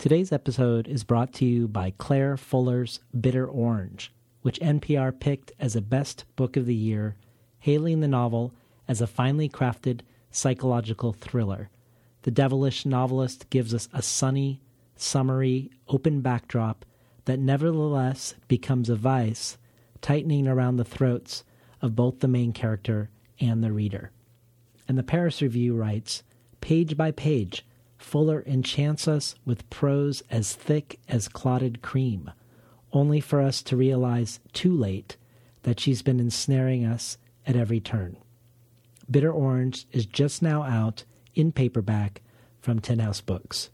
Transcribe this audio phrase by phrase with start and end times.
[0.00, 5.76] Today's episode is brought to you by Claire Fuller's Bitter Orange, which NPR picked as
[5.76, 7.16] a best book of the year,
[7.58, 8.54] hailing the novel
[8.88, 10.00] as a finely crafted
[10.30, 11.68] psychological thriller.
[12.22, 14.62] The devilish novelist gives us a sunny,
[14.96, 16.86] summery, open backdrop
[17.26, 19.58] that nevertheless becomes a vice,
[20.00, 21.44] tightening around the throats
[21.82, 24.12] of both the main character and the reader.
[24.88, 26.22] And the Paris Review writes
[26.62, 27.66] Page by page,
[28.00, 32.30] Fuller enchants us with prose as thick as clotted cream,
[32.92, 35.16] only for us to realize too late
[35.62, 38.16] that she's been ensnaring us at every turn.
[39.08, 42.22] Bitter Orange is just now out in paperback
[42.60, 43.70] from Tin House Books.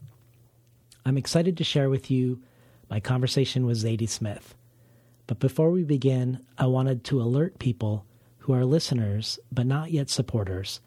[1.05, 2.41] I'm excited to share with you
[2.89, 4.55] my conversation with Zadie Smith.
[5.25, 8.05] But before we begin, I wanted to alert people
[8.39, 10.81] who are listeners but not yet supporters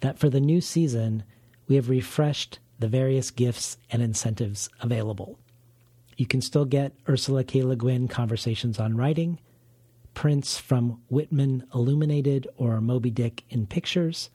[0.00, 1.22] that for the new season,
[1.68, 5.38] we have refreshed the various gifts and incentives available.
[6.16, 7.62] You can still get Ursula K.
[7.62, 9.38] Le Guin conversations on writing,
[10.14, 14.30] prints from Whitman Illuminated or Moby Dick in Pictures,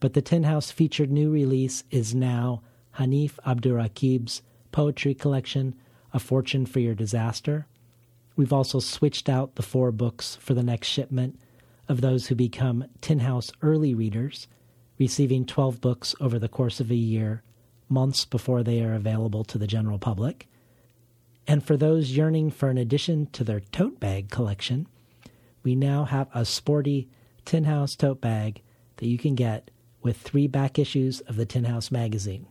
[0.00, 2.62] but the Tin House featured new release is now
[2.98, 5.74] Hanif Abdurraqib's poetry collection,
[6.12, 7.66] A Fortune for Your Disaster.
[8.36, 11.38] We've also switched out the four books for the next shipment
[11.88, 14.48] of those who become Tin House early readers,
[14.98, 17.42] receiving 12 books over the course of a year
[17.94, 20.46] months before they are available to the general public.
[21.46, 24.86] And for those yearning for an addition to their tote bag collection,
[25.62, 27.08] we now have a sporty
[27.44, 28.60] Tin House tote bag
[28.96, 29.70] that you can get
[30.02, 32.46] with three back issues of the Tin House magazine.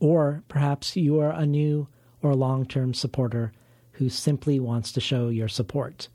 [0.00, 1.88] Or perhaps you are a new
[2.22, 3.52] or long term supporter
[3.92, 6.08] who simply wants to show your support.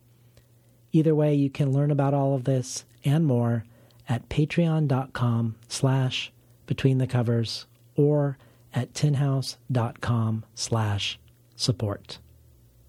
[0.91, 3.63] Either way, you can learn about all of this and more
[4.07, 6.31] at patreon.com slash
[6.65, 7.65] between the covers
[7.99, 8.37] or
[8.73, 11.19] at tinhouse.com slash
[11.57, 12.19] support.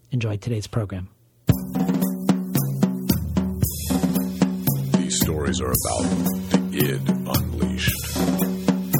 [0.09, 1.09] Enjoy today's program.
[4.93, 6.03] These stories are about
[6.49, 8.15] the id unleashed.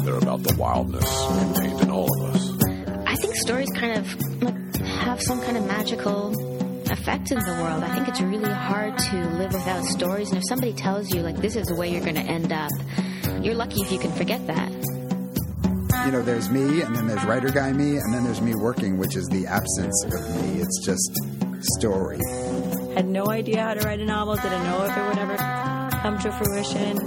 [0.04, 2.52] They're about the wildness contained in all of us.
[3.06, 6.34] I think stories kind of like, have some kind of magical
[6.90, 7.82] effect in the world.
[7.84, 10.28] I think it's really hard to live without stories.
[10.28, 12.70] And if somebody tells you, like, this is the way you're going to end up,
[13.40, 14.91] you're lucky if you can forget that
[16.04, 18.98] you know, there's me, and then there's writer guy me, and then there's me working,
[18.98, 20.60] which is the absence of me.
[20.60, 21.10] It's just
[21.78, 22.18] story.
[22.94, 25.36] Had no idea how to write a novel, didn't know if it would ever
[26.02, 26.98] come to fruition.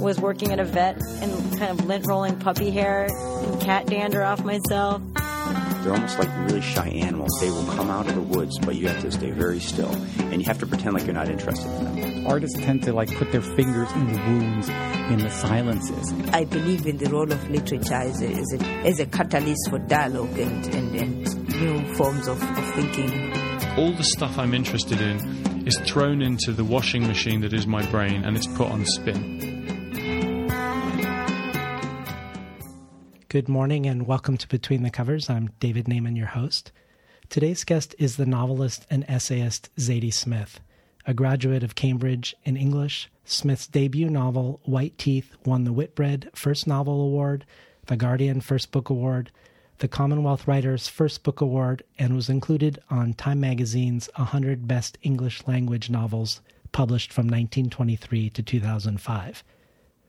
[0.00, 4.22] Was working at a vet and kind of lint rolling puppy hair and cat dander
[4.22, 5.00] off myself.
[5.82, 7.30] They're almost like really shy animals.
[7.40, 9.94] They will come out of the woods, but you have to stay very still.
[10.18, 12.03] And you have to pretend like you're not interested in them.
[12.26, 16.12] Artists tend to like put their fingers in the wounds, in the silences.
[16.32, 19.78] I believe in the role of literature as a, as a, as a catalyst for
[19.78, 23.32] dialogue and, and, and new forms of, of thinking.
[23.78, 27.84] All the stuff I'm interested in is thrown into the washing machine that is my
[27.90, 29.52] brain and it's put on spin.
[33.28, 35.28] Good morning and welcome to Between the Covers.
[35.28, 36.72] I'm David Naimon, your host.
[37.28, 40.60] Today's guest is the novelist and essayist Zadie Smith.
[41.06, 46.66] A graduate of Cambridge in English, Smith's debut novel, White Teeth, won the Whitbread First
[46.66, 47.44] Novel Award,
[47.86, 49.30] the Guardian First Book Award,
[49.78, 55.46] the Commonwealth Writers First Book Award, and was included on Time Magazine's 100 Best English
[55.46, 56.40] Language Novels
[56.72, 59.44] published from 1923 to 2005.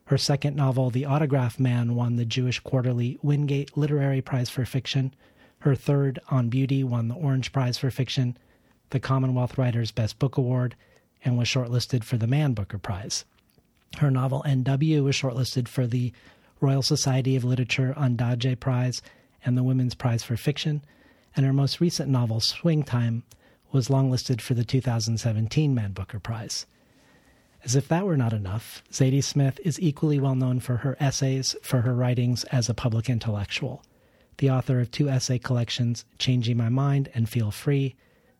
[0.05, 5.13] Her second novel, The Autograph Man, won the Jewish Quarterly Wingate Literary Prize for Fiction.
[5.59, 8.37] Her third, On Beauty, won the Orange Prize for Fiction,
[8.89, 10.75] the Commonwealth Writers' Best Book Award,
[11.23, 13.25] and was shortlisted for the Man Booker Prize.
[13.97, 15.03] Her novel N.W.
[15.03, 16.11] was shortlisted for the
[16.61, 19.01] Royal Society of Literature Ondaatje Prize
[19.43, 20.83] and the Women's Prize for Fiction,
[21.35, 23.23] and her most recent novel, Swing Time,
[23.71, 26.65] was longlisted for the 2017 Man Booker Prize.
[27.63, 31.55] As if that were not enough, Zadie Smith is equally well known for her essays,
[31.61, 33.83] for her writings as a public intellectual.
[34.37, 37.95] The author of two essay collections, Changing My Mind and Feel Free,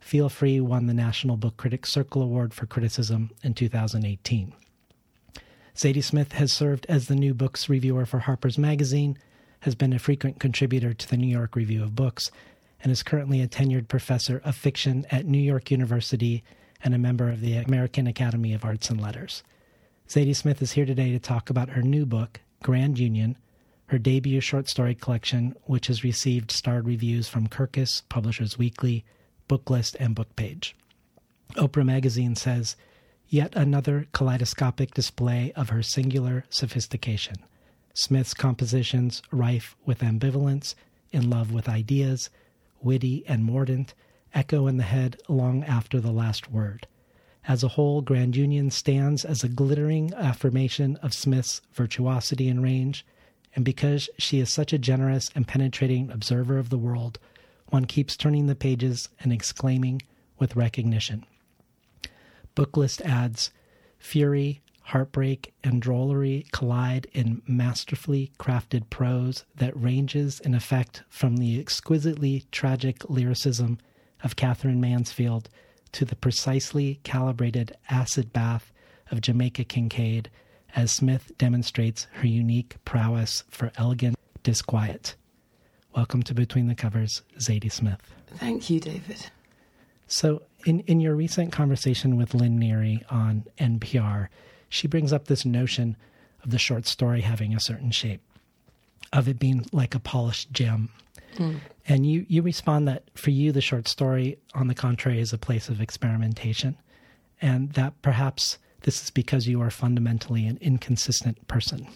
[0.06, 4.54] Feel Free won the National Book Critics Circle Award for Criticism in 2018.
[5.76, 9.18] Zadie Smith has served as the new books reviewer for Harper's Magazine,
[9.62, 12.30] has been a frequent contributor to the New York Review of Books,
[12.84, 16.44] and is currently a tenured professor of fiction at New York University
[16.84, 19.42] and a member of the American Academy of Arts and Letters.
[20.08, 23.38] Zadie Smith is here today to talk about her new book, Grand Union,
[23.88, 29.04] her debut short story collection, which has received starred reviews from Kirkus, Publishers Weekly,
[29.48, 30.74] Booklist, and Bookpage.
[31.56, 32.76] Oprah Magazine says,
[33.28, 37.38] Yet another kaleidoscopic display of her singular sophistication.
[37.94, 40.76] Smith's compositions, rife with ambivalence,
[41.12, 42.30] in love with ideas,
[42.82, 43.94] witty and mordant,
[44.34, 46.88] echo in the head long after the last word.
[47.48, 53.06] As a whole, Grand Union stands as a glittering affirmation of Smith's virtuosity and range,
[53.56, 57.20] and because she is such a generous and penetrating observer of the world,
[57.68, 60.02] one keeps turning the pages and exclaiming
[60.38, 61.26] with recognition.
[62.56, 63.52] Booklist adds
[63.98, 71.60] Fury, heartbreak, and drollery collide in masterfully crafted prose that ranges in effect from the
[71.60, 73.80] exquisitely tragic lyricism
[74.24, 75.50] of Katherine Mansfield
[75.92, 78.72] to the precisely calibrated acid bath
[79.12, 80.30] of Jamaica Kincaid
[80.76, 85.16] as Smith demonstrates her unique prowess for elegant disquiet.
[85.96, 88.14] Welcome to Between the Covers, Zadie Smith.
[88.36, 89.28] Thank you, David.
[90.08, 94.28] So, in, in your recent conversation with Lynn Neary on NPR,
[94.68, 95.96] she brings up this notion
[96.44, 98.20] of the short story having a certain shape,
[99.14, 100.90] of it being like a polished gem.
[101.38, 101.60] Mm.
[101.88, 105.38] And you, you respond that for you, the short story, on the contrary, is a
[105.38, 106.76] place of experimentation.
[107.42, 111.88] And that perhaps this is because you are fundamentally an inconsistent person.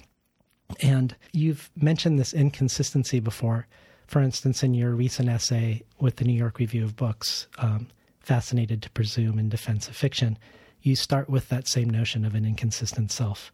[0.81, 3.68] And you've mentioned this inconsistency before.
[4.10, 7.90] For instance, in your recent essay with the New York Review of Books, um,
[8.22, 10.36] Fascinated to Presume in Defense of Fiction,
[10.82, 13.52] you start with that same notion of an inconsistent self.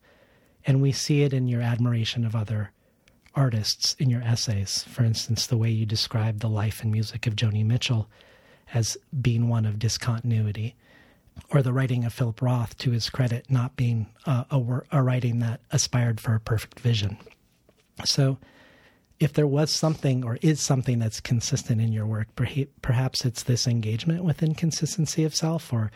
[0.66, 2.72] And we see it in your admiration of other
[3.36, 4.84] artists in your essays.
[4.84, 8.10] For instance, the way you describe the life and music of Joni Mitchell
[8.74, 10.74] as being one of discontinuity,
[11.50, 15.40] or the writing of Philip Roth, to his credit, not being a, a, a writing
[15.40, 17.18] that aspired for a perfect vision.
[18.06, 18.38] So,
[19.20, 22.28] if there was something or is something that's consistent in your work,
[22.82, 25.92] perhaps it's this engagement with inconsistency of self or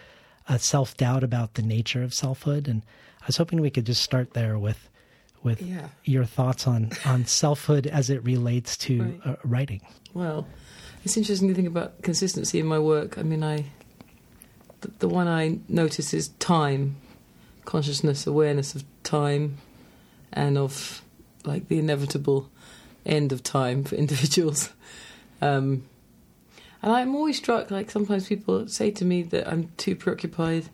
[0.47, 2.67] a self doubt about the nature of selfhood.
[2.67, 2.83] And
[3.21, 4.89] I was hoping we could just start there with
[5.41, 5.87] with yeah.
[6.03, 9.21] your thoughts on, on selfhood as it relates to right.
[9.23, 9.79] uh, writing.
[10.13, 10.45] Well,
[11.05, 13.17] it's interesting to think about consistency in my work.
[13.17, 13.65] I mean, I
[14.81, 16.97] the, the one I notice is time,
[17.65, 19.57] consciousness, awareness of time,
[20.33, 21.01] and of
[21.45, 22.49] like the inevitable
[23.05, 24.69] end of time for individuals.
[25.41, 25.85] Um,
[26.81, 30.69] and I'm always struck, like sometimes people say to me that I'm too preoccupied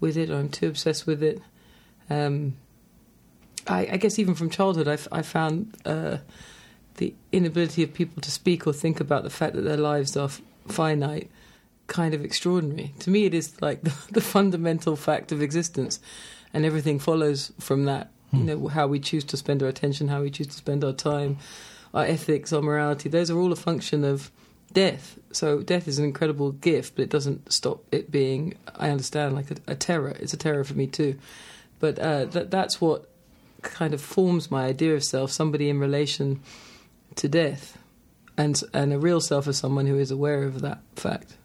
[0.00, 1.40] with it or I'm too obsessed with it.
[2.10, 2.56] Um,
[3.66, 6.18] I, I guess even from childhood, I've, I found uh,
[6.96, 10.26] the inability of people to speak or think about the fact that their lives are
[10.26, 11.30] f- finite
[11.86, 12.92] kind of extraordinary.
[13.00, 16.00] To me, it is like the, the, fundamental fact of existence,
[16.52, 18.10] and everything follows from that.
[18.32, 18.46] You hmm.
[18.46, 21.38] know, how we choose to spend our attention, how we choose to spend our time,
[21.94, 24.30] our ethics, our morality, those are all a function of
[24.72, 25.18] death.
[25.32, 28.54] So death is an incredible gift, but it doesn't stop it being.
[28.74, 30.10] I understand, like a, a terror.
[30.20, 31.18] It's a terror for me too,
[31.78, 33.08] but uh, that that's what
[33.62, 36.40] kind of forms my idea of self, somebody in relation
[37.16, 37.78] to death,
[38.36, 41.36] and and a real self is someone who is aware of that fact.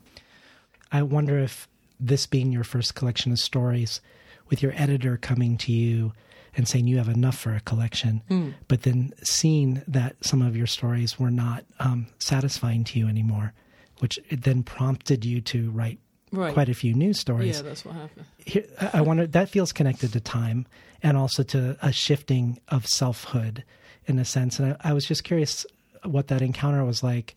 [0.92, 1.68] I wonder if
[2.00, 4.02] this being your first collection of stories,
[4.50, 6.12] with your editor coming to you
[6.56, 8.54] and saying you have enough for a collection, mm.
[8.68, 13.54] but then seeing that some of your stories were not um, satisfying to you anymore,
[14.00, 16.00] which then prompted you to write
[16.32, 16.54] right.
[16.54, 17.58] quite a few news stories.
[17.58, 18.26] Yeah, that's what happened.
[18.38, 20.66] Here, I wonder that feels connected to time
[21.04, 23.64] and also to a shifting of selfhood
[24.06, 24.60] in a sense.
[24.60, 25.66] And I, I was just curious
[26.04, 27.36] what that encounter was like,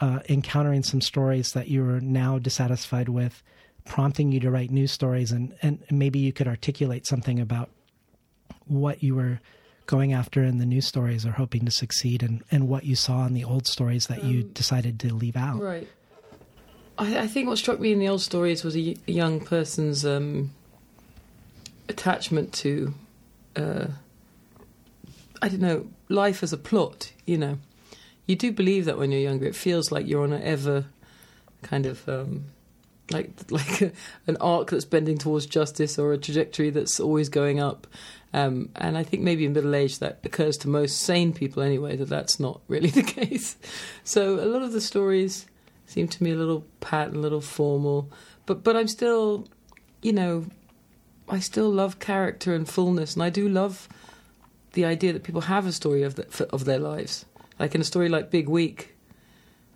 [0.00, 3.42] uh, encountering some stories that you were now dissatisfied with,
[3.84, 7.70] prompting you to write news stories, and, and maybe you could articulate something about
[8.70, 9.40] what you were
[9.86, 13.26] going after in the new stories or hoping to succeed and, and what you saw
[13.26, 15.60] in the old stories that um, you decided to leave out.
[15.60, 15.88] Right.
[16.96, 20.06] I, I, think what struck me in the old stories was a, a young person's
[20.06, 20.52] um,
[21.88, 22.94] attachment to,
[23.56, 23.86] uh,
[25.42, 27.12] I don't know, life as a plot.
[27.26, 27.58] You know,
[28.26, 29.46] you do believe that when you're younger.
[29.46, 30.84] It feels like you're on an ever
[31.62, 32.44] kind of um,
[33.10, 33.92] like like a,
[34.26, 37.86] an arc that's bending towards justice or a trajectory that's always going up.
[38.32, 41.96] Um, and I think maybe in middle age that occurs to most sane people anyway
[41.96, 43.56] that that's not really the case.
[44.04, 45.46] So a lot of the stories
[45.86, 48.10] seem to me a little pat, a little formal,
[48.46, 49.48] but but I'm still,
[50.02, 50.46] you know,
[51.28, 53.88] I still love character and fullness, and I do love
[54.72, 57.24] the idea that people have a story of the, of their lives.
[57.58, 58.94] Like in a story like Big Week,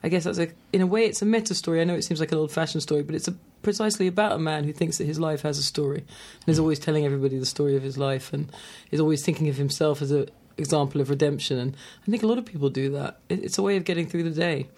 [0.03, 1.81] I guess that's a in a way it's a meta story.
[1.81, 3.35] I know it seems like an old fashioned story, but it's a,
[3.65, 6.79] precisely about a man who thinks that his life has a story and is always
[6.79, 8.53] telling everybody the story of his life and
[8.91, 11.59] is always thinking of himself as an example of redemption.
[11.59, 13.19] And I think a lot of people do that.
[13.29, 14.69] It's a way of getting through the day.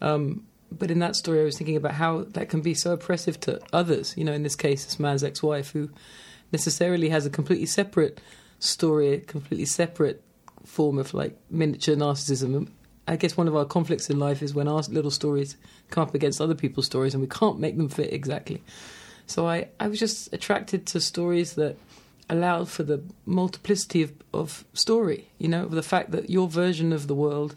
[0.00, 3.38] Um, but in that story, I was thinking about how that can be so oppressive
[3.40, 4.14] to others.
[4.16, 5.90] You know, in this case, this man's ex-wife who
[6.52, 8.20] necessarily has a completely separate
[8.58, 10.22] story, a completely separate
[10.64, 12.68] form of like miniature narcissism
[13.08, 15.56] I guess one of our conflicts in life is when our little stories
[15.90, 18.62] come up against other people's stories and we can't make them fit exactly.
[19.26, 21.76] So I, I was just attracted to stories that
[22.28, 27.06] allowed for the multiplicity of, of story, you know, the fact that your version of
[27.06, 27.54] the world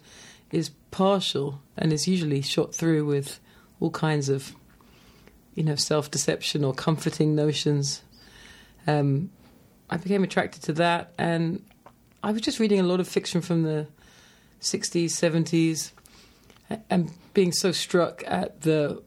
[0.51, 3.39] is partial and is usually shot through with
[3.79, 4.55] all kinds of,
[5.55, 8.01] you know, self deception or comforting notions.
[8.87, 9.31] Um,
[9.89, 11.63] I became attracted to that, and
[12.23, 13.87] I was just reading a lot of fiction from the
[14.61, 15.91] 60s, 70s,
[16.89, 19.01] and being so struck at the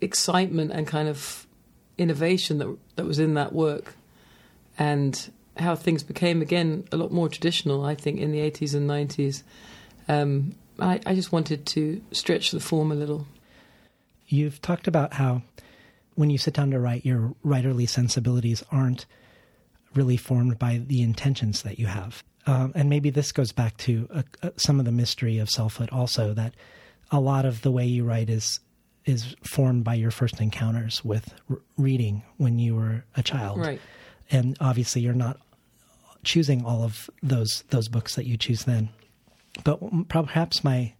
[0.00, 1.46] excitement and kind of
[1.96, 3.94] innovation that that was in that work,
[4.78, 7.84] and how things became again a lot more traditional.
[7.84, 9.42] I think in the 80s and 90s,
[10.08, 13.26] um, I, I just wanted to stretch the form a little.
[14.26, 15.42] You've talked about how
[16.14, 19.06] when you sit down to write, your writerly sensibilities aren't
[19.94, 22.24] really formed by the intentions that you have.
[22.46, 25.88] Um, and maybe this goes back to uh, uh, some of the mystery of selfhood
[25.90, 26.54] also that
[27.10, 28.60] a lot of the way you write is
[29.06, 33.80] is formed by your first encounters with r- reading when you were a child Right.
[34.30, 35.38] and obviously you're not
[36.22, 38.88] choosing all of those those books that you choose then
[39.62, 40.94] but perhaps my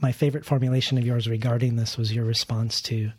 [0.00, 3.12] my favorite formulation of yours regarding this was your response to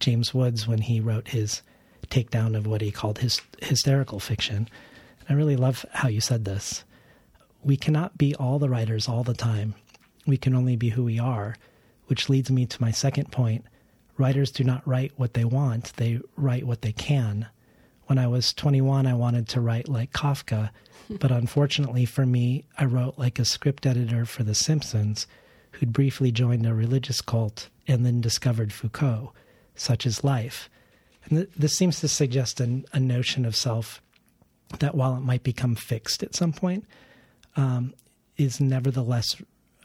[0.00, 1.62] James Woods when he wrote his
[2.08, 4.68] takedown of what he called his hysterical fiction.
[5.26, 6.84] And I really love how you said this.
[7.62, 9.74] We cannot be all the writers all the time.
[10.26, 11.56] We can only be who we are,
[12.06, 13.64] which leads me to my second point.
[14.16, 17.46] Writers do not write what they want, they write what they can.
[18.06, 20.70] When I was 21, I wanted to write like Kafka,
[21.10, 25.26] but unfortunately for me, I wrote like a script editor for The Simpsons
[25.72, 29.32] who'd briefly joined a religious cult and then discovered Foucault.
[29.74, 30.70] Such is life.
[31.24, 34.00] And th- this seems to suggest an, a notion of self
[34.80, 36.84] that, while it might become fixed at some point,
[37.56, 37.94] um,
[38.36, 39.36] is nevertheless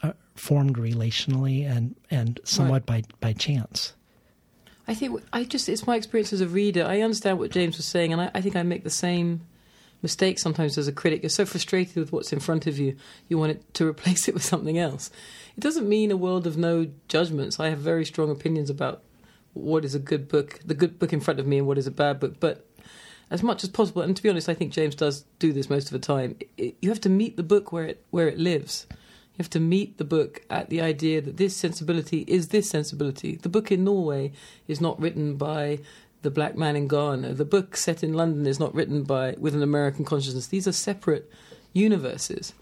[0.02, 3.94] uh, formed relationally and, and somewhat by, by chance.
[4.88, 6.84] I think I just it's my experience as a reader.
[6.84, 9.42] I understand what James was saying, and I, I think I make the same
[10.02, 11.22] mistake sometimes as a critic.
[11.22, 12.96] You're so frustrated with what's in front of you,
[13.28, 15.10] you want it to replace it with something else.
[15.56, 17.60] It doesn't mean a world of no judgments.
[17.60, 19.02] I have very strong opinions about
[19.52, 21.86] what is a good book, the good book in front of me, and what is
[21.86, 22.40] a bad book.
[22.40, 22.66] But
[23.30, 25.86] as much as possible, and to be honest, I think James does do this most
[25.86, 26.36] of the time.
[26.56, 28.86] It, you have to meet the book where it where it lives.
[28.90, 33.36] You have to meet the book at the idea that this sensibility is this sensibility.
[33.36, 34.32] The book in Norway
[34.66, 35.78] is not written by
[36.22, 37.34] the black man in Ghana.
[37.34, 40.48] The book set in London is not written by with an American consciousness.
[40.48, 41.30] These are separate
[41.72, 42.52] universes,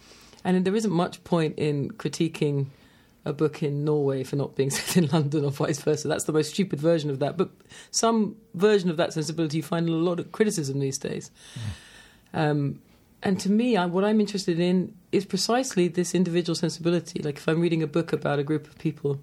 [0.44, 2.66] and there isn't much point in critiquing
[3.28, 6.08] a book in Norway for not being set in London or vice versa.
[6.08, 7.37] That's the most stupid version of that.
[7.37, 7.50] But
[7.90, 11.30] some version of that sensibility you find a lot of criticism these days.
[12.32, 12.80] Um,
[13.23, 17.20] and to me, I, what I'm interested in is precisely this individual sensibility.
[17.23, 19.20] Like if I'm reading a book about a group of people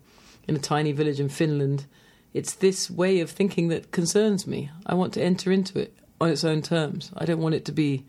[0.47, 1.85] in a tiny village in Finland,
[2.33, 4.69] it's this way of thinking that concerns me.
[4.85, 7.11] I want to enter into it on its own terms.
[7.15, 8.05] I don't want it to be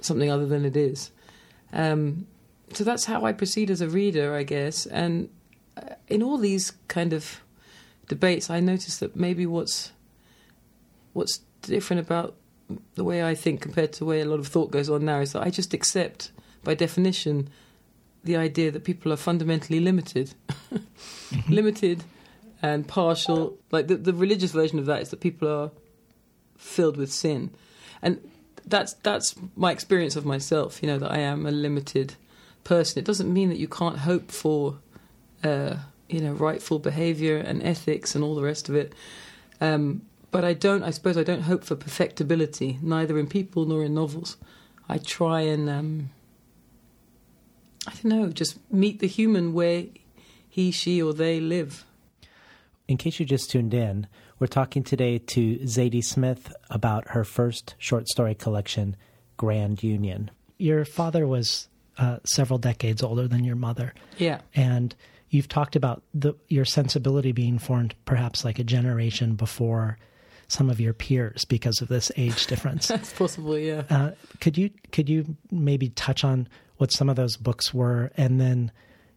[0.00, 1.10] something other than it is.
[1.72, 2.26] Um,
[2.72, 4.86] so that's how I proceed as a reader, I guess.
[4.86, 5.28] And
[5.76, 7.40] uh, in all these kind of
[8.08, 9.92] debates, I notice that maybe what's
[11.12, 12.34] what's different about
[12.94, 15.20] the way I think compared to the way a lot of thought goes on now
[15.20, 16.30] is that I just accept,
[16.64, 17.48] by definition,
[18.24, 20.34] the idea that people are fundamentally limited,
[21.48, 22.04] limited
[22.60, 23.56] and partial.
[23.70, 25.70] Like the, the religious version of that is that people are
[26.56, 27.50] filled with sin,
[28.02, 28.20] and
[28.66, 30.82] that's that's my experience of myself.
[30.82, 32.16] You know that I am a limited
[32.64, 32.98] person.
[32.98, 34.78] It doesn't mean that you can't hope for,
[35.44, 35.76] uh,
[36.08, 38.94] you know, rightful behaviour and ethics and all the rest of it.
[39.60, 40.82] Um, but I don't.
[40.82, 44.36] I suppose I don't hope for perfectibility, neither in people nor in novels.
[44.88, 46.10] I try and um,
[47.88, 49.84] I don't know, just meet the human where
[50.46, 51.86] he, she, or they live.
[52.86, 54.06] In case you just tuned in,
[54.38, 58.94] we're talking today to Zadie Smith about her first short story collection,
[59.38, 60.30] Grand Union.
[60.58, 63.92] Your father was uh, several decades older than your mother.
[64.16, 64.40] Yeah.
[64.54, 64.94] And
[65.30, 69.98] you've talked about the, your sensibility being formed perhaps like a generation before
[70.48, 72.88] some of your peers because of this age difference.
[72.88, 73.82] That's possible, yeah.
[73.90, 78.40] Uh, could you could you maybe touch on what some of those books were, and
[78.40, 78.72] then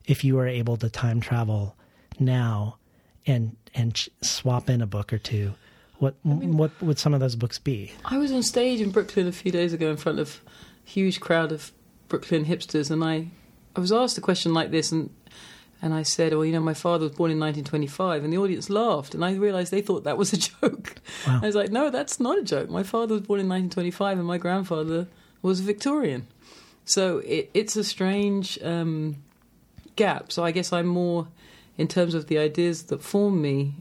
[0.06, 1.76] if you were able to time travel
[2.20, 2.78] now
[3.26, 5.54] and and ch- swap in a book or two,
[6.00, 7.94] what what would some of those books be?
[8.04, 10.42] I was on stage in Brooklyn a few days ago in front of
[10.86, 11.72] a huge crowd of
[12.12, 13.28] Brooklyn hipsters, and I
[13.74, 15.10] I was asked a question like this, and
[15.82, 18.70] and I said, "Well, you know, my father was born in 1925," and the audience
[18.70, 20.96] laughed, and I realised they thought that was a joke.
[21.26, 21.40] Wow.
[21.42, 22.70] I was like, "No, that's not a joke.
[22.70, 25.08] My father was born in 1925, and my grandfather
[25.42, 26.28] was Victorian."
[26.84, 29.24] So it, it's a strange um,
[29.96, 30.34] gap.
[30.34, 31.30] So I guess I'm more,
[31.78, 33.76] in terms of the ideas that form me,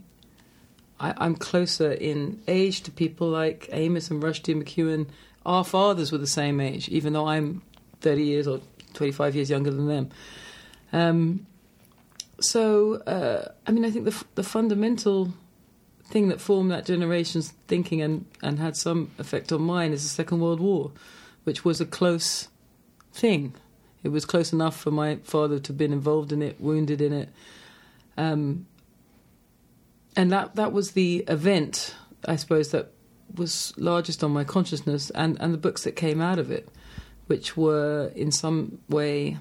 [1.01, 5.07] I, I'm closer in age to people like Amis and Rushdie McEwan.
[5.45, 7.63] Our fathers were the same age, even though I'm
[8.01, 8.61] 30 years or
[8.93, 10.09] 25 years younger than them.
[10.93, 11.47] Um,
[12.39, 15.33] so, uh, I mean, I think the, the fundamental
[16.05, 20.09] thing that formed that generation's thinking and, and had some effect on mine is the
[20.09, 20.91] Second World War,
[21.43, 22.49] which was a close
[23.13, 23.53] thing.
[24.03, 27.13] It was close enough for my father to have been involved in it, wounded in
[27.13, 27.29] it.
[28.17, 28.65] Um,
[30.15, 32.91] and that, that was the event, I suppose, that
[33.35, 36.67] was largest on my consciousness and, and the books that came out of it,
[37.31, 39.37] which were in some way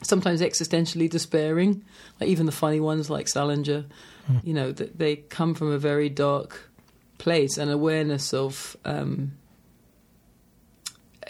[0.00, 1.82] sometimes existentially despairing,
[2.20, 3.84] like even the funny ones like Salinger,
[4.30, 4.44] mm.
[4.44, 6.70] you know, that they come from a very dark
[7.18, 9.32] place and awareness of, um,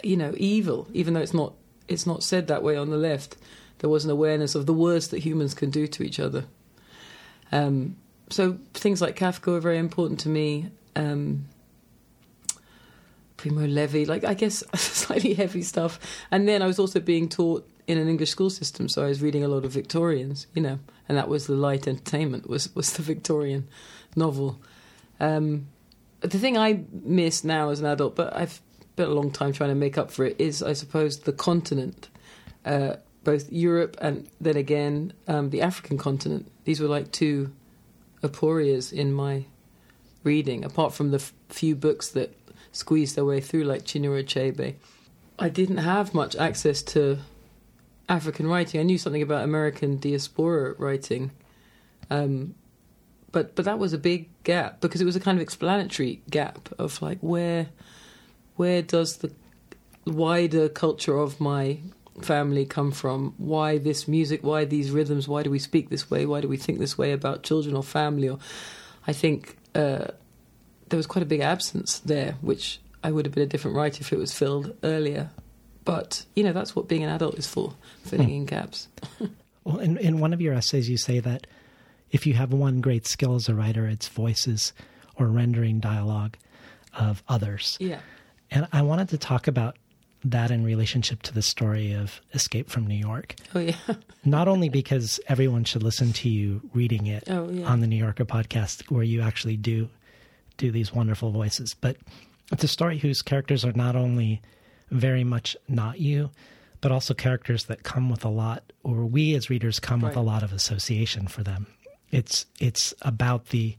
[0.03, 1.53] you know, evil, even though it's not
[1.87, 3.35] it's not said that way on the left.
[3.79, 6.45] There was an awareness of the worst that humans can do to each other.
[7.51, 7.95] Um,
[8.29, 10.69] so things like Kafka are very important to me.
[10.95, 11.47] Um,
[13.41, 15.99] Primo Levi, like I guess slightly heavy stuff.
[16.29, 19.19] And then I was also being taught in an English school system, so I was
[19.19, 20.77] reading a lot of Victorians, you know,
[21.09, 23.67] and that was the light entertainment was was the Victorian
[24.15, 24.61] novel.
[25.19, 25.67] Um,
[26.19, 28.61] the thing I miss now as an adult, but I've
[28.93, 32.09] spent a long time trying to make up for it, is I suppose the continent,
[32.63, 36.51] uh, both Europe and then again um, the African continent.
[36.65, 37.51] These were like two
[38.21, 39.45] aporias in my
[40.23, 42.35] reading, apart from the f- few books that
[42.71, 44.75] squeezed their way through, like Chinua Achebe.
[45.39, 47.19] I didn't have much access to
[48.07, 48.79] African writing.
[48.79, 51.31] I knew something about American diaspora writing,
[52.09, 52.55] um,
[53.31, 56.69] but but that was a big gap because it was a kind of explanatory gap
[56.77, 57.67] of like where
[58.55, 59.31] where does the
[60.05, 61.79] wider culture of my
[62.21, 63.33] family come from?
[63.37, 64.43] Why this music?
[64.43, 65.27] Why these rhythms?
[65.27, 66.25] Why do we speak this way?
[66.25, 68.29] Why do we think this way about children or family?
[68.29, 68.39] Or
[69.07, 70.07] I think uh,
[70.91, 74.01] there was quite a big absence there, which I would have been a different writer
[74.01, 75.31] if it was filled earlier.
[75.83, 77.73] But you know that's what being an adult is for,
[78.03, 78.33] filling hmm.
[78.33, 78.87] in gaps.
[79.63, 81.47] well, in in one of your essays, you say that
[82.11, 84.73] if you have one great skill as a writer, it's voices
[85.15, 86.37] or rendering dialogue
[86.93, 87.77] of others.
[87.79, 87.99] Yeah.
[88.51, 89.77] And I wanted to talk about
[90.23, 93.35] that in relationship to the story of Escape from New York.
[93.55, 93.75] Oh yeah.
[94.25, 97.65] Not only because everyone should listen to you reading it oh, yeah.
[97.65, 99.89] on the New Yorker podcast where you actually do
[100.61, 101.97] do these wonderful voices, but
[102.51, 104.41] it's a story whose characters are not only
[104.91, 106.29] very much not you,
[106.81, 110.09] but also characters that come with a lot, or we as readers come right.
[110.09, 111.65] with a lot of association for them.
[112.11, 113.75] It's it's about the,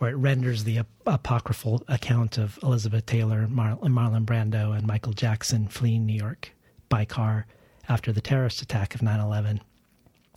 [0.00, 5.12] or it renders the ap- apocryphal account of Elizabeth Taylor, Mar- Marlon Brando, and Michael
[5.12, 6.52] Jackson fleeing New York
[6.88, 7.46] by car
[7.88, 9.60] after the terrorist attack of 9/11,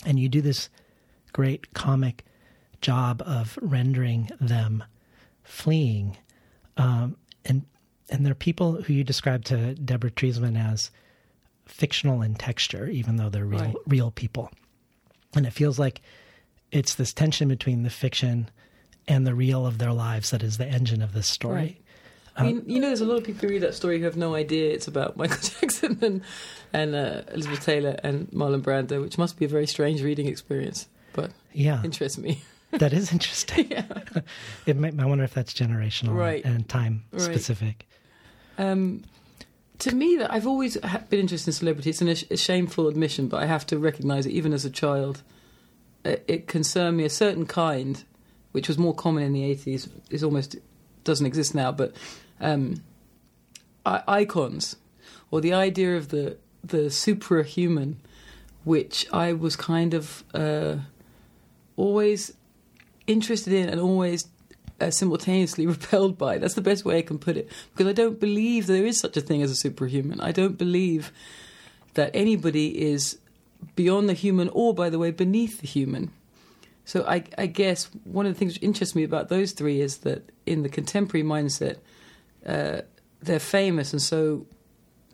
[0.05, 0.69] and you do this
[1.33, 2.25] great comic
[2.81, 4.83] job of rendering them
[5.49, 6.15] fleeing,
[6.77, 7.65] um, and
[8.09, 10.91] and there are people who you describe to Deborah Treisman as
[11.65, 13.75] fictional in texture, even though they're real, right.
[13.87, 14.49] real people.
[15.35, 16.01] And it feels like
[16.71, 18.49] it's this tension between the fiction
[19.07, 21.55] and the real of their lives that is the engine of this story.
[21.55, 21.77] Right.
[22.35, 24.15] I mean, you know, there's a lot of people who read that story who have
[24.15, 26.21] no idea it's about Michael Jackson and
[26.71, 30.87] and uh, Elizabeth Taylor and Marlon Brando, which must be a very strange reading experience,
[31.13, 32.41] but yeah, interests me.
[32.71, 33.67] that is interesting.
[33.71, 33.83] yeah.
[34.65, 36.43] it might, I wonder if that's generational right.
[36.43, 37.21] and time right.
[37.21, 37.87] specific.
[38.57, 39.03] Um,
[39.79, 40.77] to me, that I've always
[41.09, 41.89] been interested in celebrity.
[41.89, 44.31] It's an, a shameful admission, but I have to recognise it.
[44.31, 45.23] Even as a child,
[46.03, 48.03] it, it concerned me a certain kind,
[48.51, 49.87] which was more common in the eighties.
[50.09, 50.57] Is almost
[51.05, 51.95] doesn't exist now, but
[52.41, 52.83] um,
[53.85, 54.75] icons
[55.31, 57.95] or the idea of the the suprahuman,
[58.63, 60.77] which I was kind of uh,
[61.77, 62.33] always
[63.09, 64.27] interested in and always
[64.79, 66.37] uh, simultaneously repelled by.
[66.37, 67.49] That's the best way I can put it.
[67.71, 70.21] Because I don't believe there is such a thing as a superhuman.
[70.21, 71.11] I don't believe
[71.95, 73.17] that anybody is
[73.75, 76.11] beyond the human or, by the way, beneath the human.
[76.85, 79.97] So I, I guess one of the things which interests me about those three is
[79.99, 81.77] that in the contemporary mindset,
[82.45, 82.81] uh,
[83.21, 84.45] they're famous and so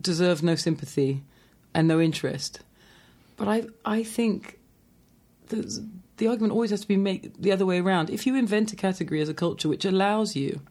[0.02, 1.24] deserve no sympathy
[1.74, 2.60] and no interest.
[3.36, 4.60] But I, I think
[6.18, 8.10] the argument always has to be made the other way around.
[8.10, 10.62] If you invent a category as a culture which allows you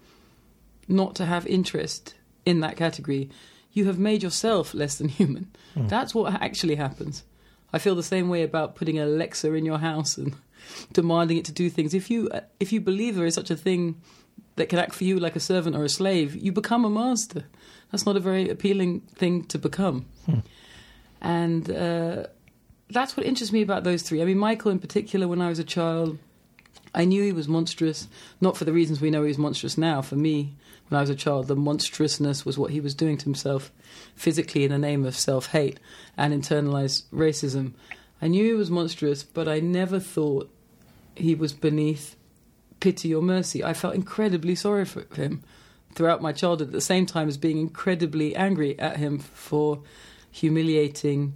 [0.88, 2.14] not to have interest
[2.46, 3.30] in that category,
[3.72, 5.50] you have made yourself less than human.
[5.76, 5.88] Mm.
[5.88, 7.24] That's what actually happens.
[7.72, 10.34] I feel the same way about putting an Alexa in your house and
[10.92, 11.92] demanding it to do things.
[11.92, 12.30] If you
[12.60, 14.00] if you believe there is such a thing
[14.56, 17.44] that can act for you like a servant or a slave, you become a master.
[17.90, 20.06] That's not a very appealing thing to become.
[20.26, 20.38] Hmm.
[21.20, 22.26] And uh,
[22.90, 24.22] that's what interests me about those three.
[24.22, 26.18] I mean, Michael in particular, when I was a child,
[26.94, 28.08] I knew he was monstrous,
[28.40, 30.00] not for the reasons we know he's monstrous now.
[30.00, 30.54] For me,
[30.88, 33.72] when I was a child, the monstrousness was what he was doing to himself
[34.14, 35.80] physically in the name of self hate
[36.16, 37.72] and internalized racism.
[38.22, 40.50] I knew he was monstrous, but I never thought
[41.16, 42.16] he was beneath
[42.80, 43.64] pity or mercy.
[43.64, 45.42] I felt incredibly sorry for him
[45.94, 49.80] throughout my childhood, at the same time as being incredibly angry at him for
[50.30, 51.34] humiliating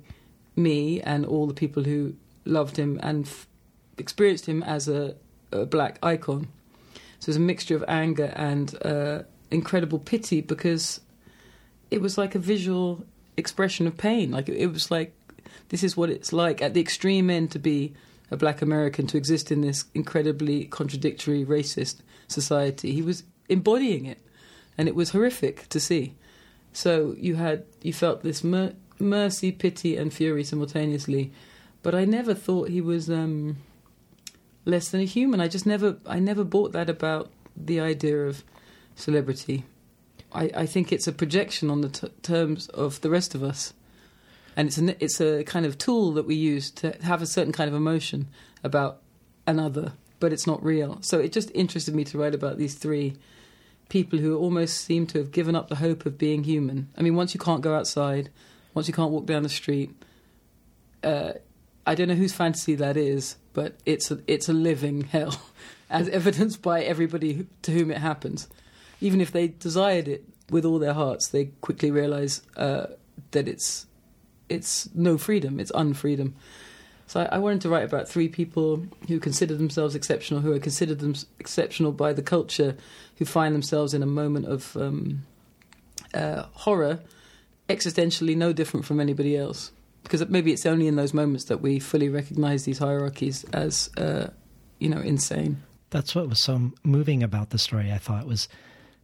[0.58, 3.46] me and all the people who loved him and f-
[3.96, 5.14] experienced him as a,
[5.52, 6.48] a, black icon.
[7.20, 11.00] So it was a mixture of anger and uh, incredible pity because
[11.90, 13.04] it was like a visual
[13.36, 14.30] expression of pain.
[14.30, 15.14] Like it was like
[15.68, 17.94] this is what it's like at the extreme end to be
[18.30, 22.92] a black American to exist in this incredibly contradictory racist society.
[22.92, 24.20] He was embodying it,
[24.76, 26.14] and it was horrific to see.
[26.72, 31.32] So you had you felt this mer- mercy, pity, and fury simultaneously,
[31.82, 33.58] but I never thought he was um,
[34.64, 35.40] less than a human.
[35.40, 38.44] I just never I never bought that about the idea of
[38.94, 39.64] celebrity.
[40.32, 43.72] I, I think it's a projection on the t- terms of the rest of us
[44.58, 47.52] and it's a it's a kind of tool that we use to have a certain
[47.52, 48.26] kind of emotion
[48.64, 49.00] about
[49.46, 50.98] another, but it's not real.
[51.00, 53.16] So it just interested me to write about these three
[53.88, 56.88] people who almost seem to have given up the hope of being human.
[56.98, 58.30] I mean, once you can't go outside,
[58.78, 59.90] once you can't walk down the street,
[61.02, 61.32] uh,
[61.84, 65.34] I don't know whose fantasy that is, but it's a, it's a living hell,
[65.90, 68.46] as evidenced by everybody to whom it happens.
[69.00, 72.86] Even if they desired it with all their hearts, they quickly realize uh,
[73.32, 73.86] that it's
[74.48, 76.34] it's no freedom, it's unfreedom.
[77.08, 80.60] So I, I, wanted to write about three people who consider themselves exceptional, who are
[80.60, 82.76] considered them exceptional by the culture,
[83.16, 85.26] who find themselves in a moment of um,
[86.14, 87.00] uh, horror,
[87.68, 89.72] existentially no different from anybody else.
[90.02, 94.28] Because maybe it's only in those moments that we fully recognize these hierarchies as, uh,
[94.78, 95.62] you know, insane.
[95.90, 97.92] That's what was so moving about the story.
[97.92, 98.48] I thought was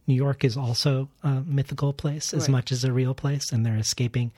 [0.07, 2.49] New York is also a mythical place as right.
[2.49, 4.31] much as a real place, and they're escaping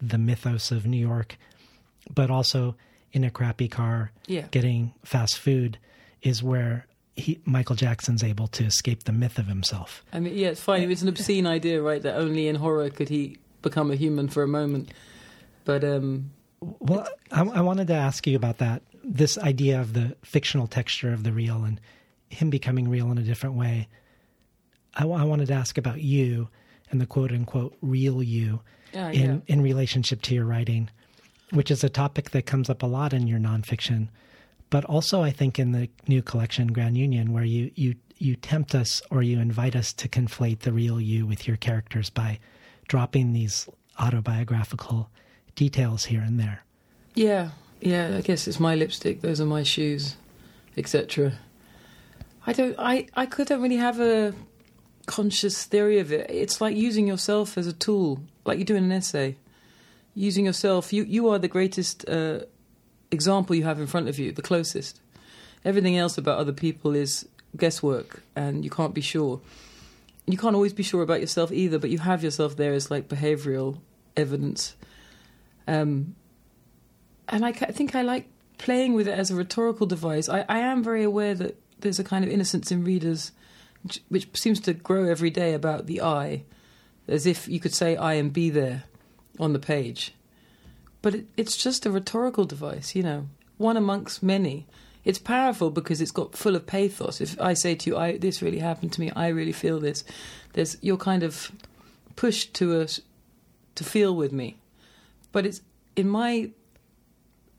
[0.00, 1.36] the mythos of New York,
[2.12, 2.76] but also
[3.12, 4.46] in a crappy car, yeah.
[4.50, 5.78] getting fast food
[6.22, 10.04] is where he, Michael Jackson's able to escape the myth of himself.
[10.12, 10.90] I mean, yeah, it's fine.
[10.90, 12.00] It's an obscene idea, right?
[12.00, 14.92] That only in horror could he become a human for a moment.
[15.64, 18.82] But um, well, I, I wanted to ask you about that.
[19.02, 21.80] This idea of the fictional texture of the real and
[22.28, 23.88] him becoming real in a different way.
[24.94, 26.48] I, I wanted to ask about you
[26.90, 28.60] and the quote unquote real you
[28.92, 29.38] in yeah.
[29.46, 30.90] in relationship to your writing,
[31.50, 34.08] which is a topic that comes up a lot in your nonfiction,
[34.68, 38.74] but also I think in the new collection Grand Union, where you you you tempt
[38.74, 42.38] us or you invite us to conflate the real you with your characters by
[42.90, 43.68] dropping these
[44.00, 45.08] autobiographical
[45.54, 46.64] details here and there.
[47.14, 47.50] Yeah,
[47.80, 48.16] yeah.
[48.16, 49.20] I guess it's my lipstick.
[49.20, 50.16] Those are my shoes,
[50.76, 51.32] etc.
[52.46, 52.74] I don't.
[52.78, 54.34] I I could don't really have a
[55.06, 56.28] conscious theory of it.
[56.30, 59.36] It's like using yourself as a tool, like you're doing an essay.
[60.14, 62.40] Using yourself, you, you are the greatest uh,
[63.12, 65.00] example you have in front of you, the closest.
[65.64, 69.40] Everything else about other people is guesswork, and you can't be sure.
[70.32, 73.08] You can't always be sure about yourself either, but you have yourself there as like
[73.08, 73.80] behavioral
[74.16, 74.76] evidence.
[75.66, 76.14] Um,
[77.28, 80.28] and I, I think I like playing with it as a rhetorical device.
[80.28, 83.32] I, I am very aware that there's a kind of innocence in readers
[84.08, 86.44] which, seems to grow every day about the I,
[87.08, 88.84] as if you could say I and be there
[89.38, 90.14] on the page.
[91.02, 94.66] But it, it's just a rhetorical device, you know, one amongst many.
[95.04, 97.20] It's powerful because it's got full of pathos.
[97.20, 99.10] If I say to you, "I this really happened to me.
[99.16, 100.04] I really feel this,"
[100.52, 101.50] there's you're kind of
[102.16, 102.86] pushed to a
[103.74, 104.56] to feel with me.
[105.32, 105.62] But it's
[105.96, 106.50] in my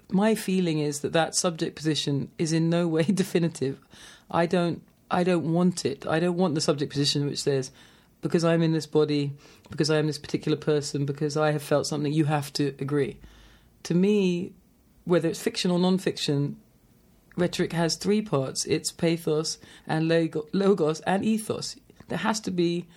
[0.10, 3.80] my feeling is that that subject position is in no way definitive.
[4.30, 6.08] I don't I don't want it.
[6.08, 7.72] I don't want the subject position which says,
[8.22, 9.34] because I'm in this body,
[9.70, 13.18] because I am this particular person, because I have felt something, you have to agree.
[13.84, 14.54] To me,
[15.04, 16.58] whether it's fiction or non fiction,
[17.36, 20.08] rhetoric has three parts it's pathos and
[20.54, 21.76] logos and ethos.
[22.08, 22.88] There has to be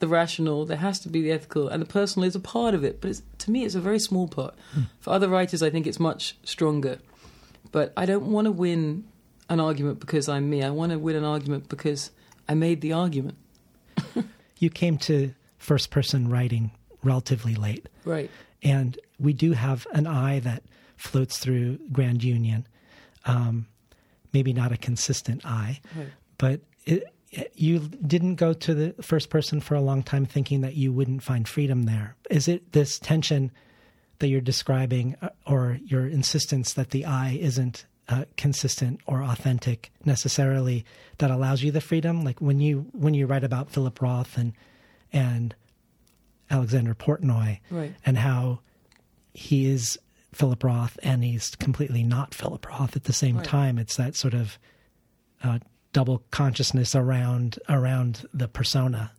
[0.00, 2.82] the rational, there has to be the ethical, and the personal is a part of
[2.82, 3.00] it.
[3.00, 4.54] But to me, it's a very small part.
[4.76, 4.86] Mm.
[4.98, 6.98] For other writers, I think it's much stronger.
[7.70, 9.04] But I don't want to win
[9.48, 10.62] an argument because I'm me.
[10.64, 12.10] I want to win an argument because
[12.48, 13.38] I made the argument.
[14.58, 16.72] you came to first person writing
[17.04, 17.88] relatively late.
[18.04, 18.28] Right.
[18.62, 20.64] And we do have an eye that
[20.96, 22.66] floats through Grand Union.
[23.24, 23.66] Um,
[24.32, 26.08] maybe not a consistent I, right.
[26.38, 30.62] but it, it, you didn't go to the first person for a long time thinking
[30.62, 32.16] that you wouldn't find freedom there.
[32.30, 33.50] Is it this tension
[34.18, 39.90] that you're describing, uh, or your insistence that the I isn't uh, consistent or authentic
[40.04, 40.84] necessarily,
[41.18, 42.24] that allows you the freedom.
[42.24, 44.52] Like when you when you write about Philip Roth and
[45.12, 45.54] and
[46.50, 47.94] Alexander Portnoy, Right.
[48.04, 48.60] and how
[49.34, 49.98] he is
[50.32, 53.44] Philip Roth and he's completely not Philip Roth at the same Right.
[53.44, 53.78] time.
[53.78, 54.58] It's that sort of
[55.42, 55.58] uh,
[55.92, 59.12] double consciousness around around the persona.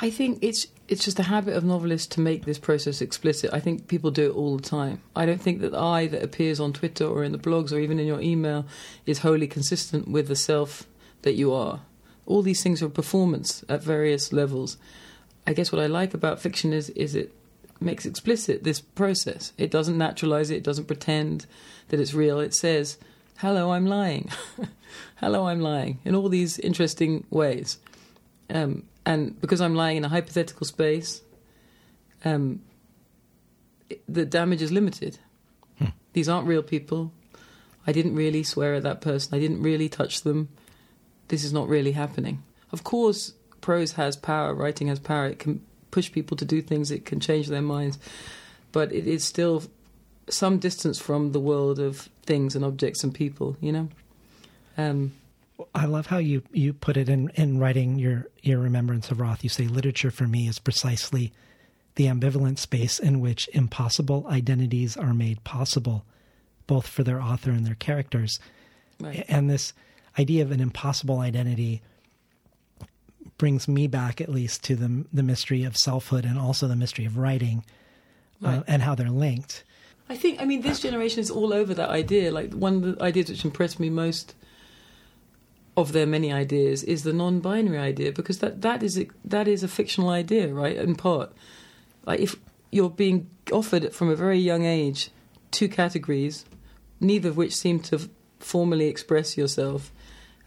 [0.00, 3.50] I think it's it's just a habit of novelists to make this process explicit.
[3.52, 5.00] I think people do it all the time.
[5.16, 7.78] I don't think that the I that appears on Twitter or in the blogs or
[7.80, 8.66] even in your email
[9.04, 10.86] is wholly consistent with the self
[11.22, 11.80] that you are.
[12.24, 14.76] All these things are performance at various levels.
[15.46, 17.32] I guess what I like about fiction is is it
[17.80, 19.52] makes explicit this process.
[19.58, 21.46] It doesn't naturalize it, it doesn't pretend
[21.88, 22.40] that it's real.
[22.40, 22.98] It says,
[23.38, 24.30] "Hello, I'm lying."
[25.16, 27.78] Hello, I'm lying in all these interesting ways.
[28.50, 31.22] Um, and because I'm lying in a hypothetical space,
[32.24, 32.60] um,
[34.08, 35.18] the damage is limited.
[36.16, 37.12] These aren't real people.
[37.86, 39.34] I didn't really swear at that person.
[39.34, 40.48] I didn't really touch them.
[41.28, 42.42] This is not really happening.
[42.72, 45.26] Of course, prose has power, writing has power.
[45.26, 47.98] It can push people to do things, it can change their minds.
[48.72, 49.62] But it is still
[50.28, 53.88] some distance from the world of things and objects and people, you know?
[54.76, 55.12] Um,
[55.74, 59.42] I love how you, you put it in, in writing your, your remembrance of Roth.
[59.42, 61.32] You say literature for me is precisely
[61.94, 66.04] the ambivalent space in which impossible identities are made possible,
[66.66, 68.38] both for their author and their characters.
[69.00, 69.24] Right.
[69.28, 69.72] And this
[70.18, 71.82] idea of an impossible identity
[73.38, 77.04] brings me back, at least, to the the mystery of selfhood and also the mystery
[77.04, 77.64] of writing
[78.44, 79.64] uh, and how they're linked.
[80.08, 82.30] I think, I mean, this generation is all over that idea.
[82.30, 84.34] Like, one of the ideas which impressed me most
[85.76, 89.62] of their many ideas is the non-binary idea because that, that is a, that is
[89.62, 90.76] a fictional idea, right?
[90.76, 91.32] In part,
[92.06, 92.36] like if
[92.70, 95.10] you're being offered from a very young age
[95.50, 96.46] two categories,
[96.98, 99.92] neither of which seem to formally express yourself,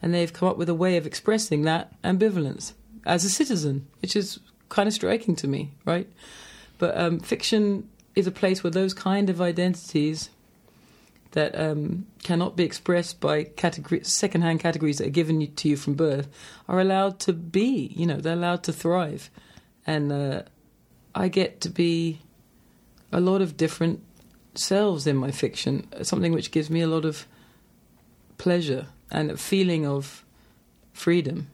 [0.02, 2.74] and they've come up with a way of expressing that ambivalence
[3.06, 6.08] as a citizen, which is kind of striking to me, right?
[6.78, 10.30] But um, fiction is a place where those kind of identities
[11.32, 15.94] that um, cannot be expressed by category, second-hand categories that are given to you from
[15.94, 16.28] birth
[16.68, 17.94] are allowed to be.
[17.96, 19.30] You know, they're allowed to thrive,
[19.86, 20.42] and uh,
[21.14, 22.22] I get to be
[23.12, 24.02] a lot of different
[24.56, 25.88] selves in my fiction.
[26.04, 27.28] Something which gives me a lot of
[28.38, 30.26] pleasure and a feeling of
[30.94, 31.48] freedom.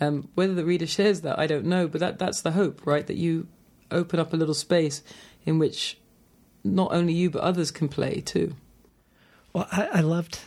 [0.00, 3.06] Um, whether the reader shares that, I don't know, but that, that's the hope, right?
[3.06, 3.46] That you
[3.90, 5.02] open up a little space
[5.44, 5.98] in which
[6.64, 8.54] not only you but others can play too.
[9.52, 10.38] Well, I, I loved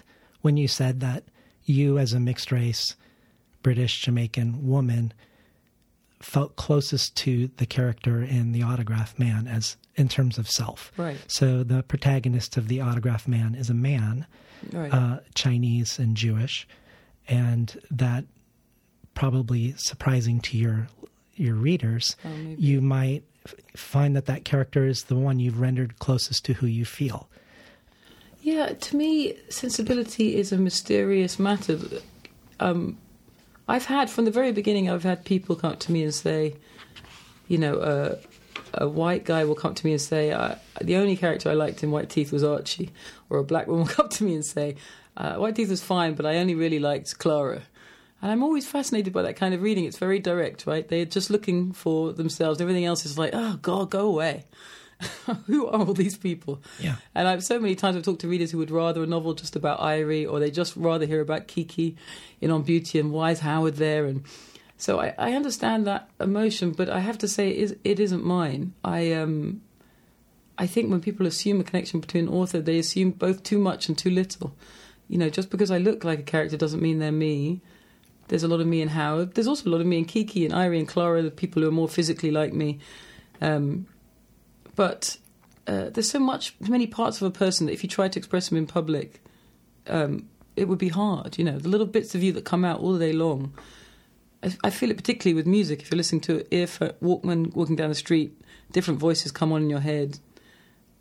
[0.42, 1.24] when you said that
[1.64, 2.96] you, as a mixed race
[3.64, 5.14] British Jamaican woman,
[6.22, 10.92] felt closest to the character in the Autograph Man as in terms of self.
[10.98, 11.18] Right.
[11.28, 14.26] So the protagonist of the Autograph Man is a man,
[14.72, 14.94] Right.
[14.94, 16.68] uh, Chinese and Jewish,
[17.28, 18.26] and that
[19.17, 20.88] probably surprising to your
[21.36, 22.15] your readers.
[22.23, 26.53] Oh, you might f- find that that character is the one you've rendered closest to
[26.53, 27.27] who you feel.
[28.41, 31.80] Yeah, to me, sensibility is a mysterious matter.
[32.60, 32.97] Um,
[33.67, 34.89] I've had from the very beginning.
[34.89, 36.56] I've had people come up to me and say,
[37.47, 38.15] you know, uh,
[38.75, 40.30] a white guy will come up to me and say,
[40.82, 42.91] the only character I liked in White Teeth was Archie,
[43.30, 44.75] or a black woman will come up to me and say,
[45.17, 47.63] uh, White Teeth was fine, but I only really liked Clara.
[48.21, 49.86] And I'm always fascinated by that kind of reading.
[49.86, 50.88] It's very direct, right?
[50.88, 52.60] They're just looking for themselves.
[52.60, 54.45] Everything else is like, oh God, go away.
[55.45, 56.62] Who are all these people?
[56.80, 56.95] Yeah.
[57.13, 59.56] And I've so many times I've talked to readers who would rather a novel just
[59.56, 61.95] about Irie, or they just rather hear about Kiki
[62.41, 64.06] in On Beauty and why is Howard there?
[64.06, 64.23] And
[64.77, 68.23] so I, I understand that emotion, but I have to say it, is, it isn't
[68.23, 68.73] mine.
[68.84, 69.62] I um,
[70.58, 73.97] I think when people assume a connection between author, they assume both too much and
[73.97, 74.56] too little.
[75.08, 77.62] You know, just because I look like a character doesn't mean they're me.
[78.28, 79.36] There's a lot of me in Howard.
[79.36, 81.68] There's also a lot of me in Kiki and Irie and Clara, the people who
[81.68, 82.80] are more physically like me.
[83.42, 83.88] Um,
[84.76, 85.18] but
[85.66, 88.50] uh, there's so much, many parts of a person that if you try to express
[88.50, 89.22] them in public,
[89.88, 91.38] um, it would be hard.
[91.38, 93.54] You know, the little bits of you that come out all day long.
[94.44, 95.82] I, I feel it particularly with music.
[95.82, 98.40] If you're listening to it, earphone, Walkman, walking down the street,
[98.72, 100.20] different voices come on in your head,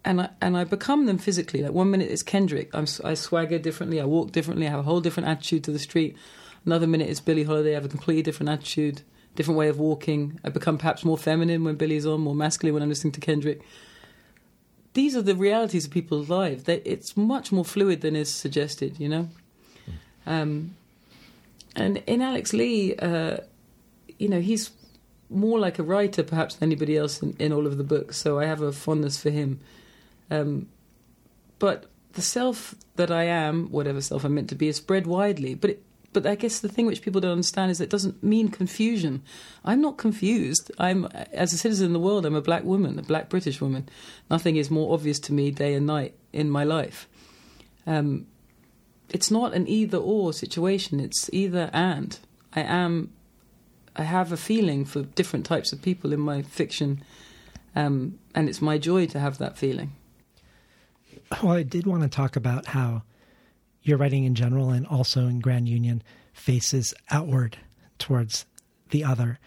[0.04, 1.62] and I and I become them physically.
[1.62, 4.84] Like one minute it's Kendrick, I'm, I swagger differently, I walk differently, I have a
[4.84, 6.16] whole different attitude to the street.
[6.66, 9.02] Another minute it's Billie Holiday, I have a completely different attitude,
[9.36, 10.40] different way of walking.
[10.42, 13.62] I become perhaps more feminine when Billie's on, more masculine when I'm listening to Kendrick.
[14.94, 16.64] These are the realities of people's lives.
[16.64, 19.28] They, it's much more fluid than is suggested, you know.
[20.26, 20.74] Um,
[21.76, 23.36] and in Alex-Li, uh,
[24.18, 24.72] you know, he's
[25.30, 28.16] more like a writer perhaps than anybody else in, in all of the books.
[28.16, 29.60] So I have a fondness for him.
[30.32, 30.68] Um,
[31.60, 35.54] but the self that I am, whatever self I'm meant to be, is spread widely.
[35.54, 35.85] But it,
[36.16, 39.22] but I guess the thing which people don't understand is it doesn't mean confusion.
[39.66, 40.72] I'm not confused.
[40.78, 42.24] I'm as a citizen in the world.
[42.24, 43.86] I'm a black woman, a black British woman.
[44.30, 47.06] Nothing is more obvious to me day and night in my life.
[47.86, 48.28] Um,
[49.10, 51.00] it's not an either or situation.
[51.00, 52.18] It's either and.
[52.54, 53.12] I am.
[53.94, 57.04] I have a feeling for different types of people in my fiction,
[57.74, 59.92] um, and it's my joy to have that feeling.
[61.42, 63.02] Well, I did want to talk about how
[63.86, 67.56] your writing in general and also in Grand Union faces outward
[67.98, 68.46] towards
[68.90, 69.38] the other.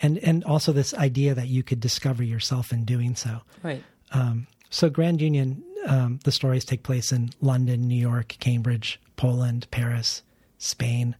[0.00, 3.40] And and also this idea that you could discover yourself in doing so.
[3.62, 3.82] Right.
[4.12, 9.66] Um, so Grand Union, um, the stories take place in London, New York, Cambridge, Poland,
[9.70, 10.22] Paris,
[10.58, 11.16] Spain,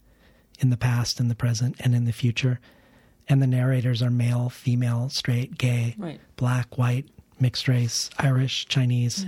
[0.59, 2.59] in the past, in the present, and in the future.
[3.29, 6.19] And the narrators are male, female, straight, gay, Right.
[6.35, 7.07] black, white,
[7.39, 9.25] mixed race, Irish, Chinese.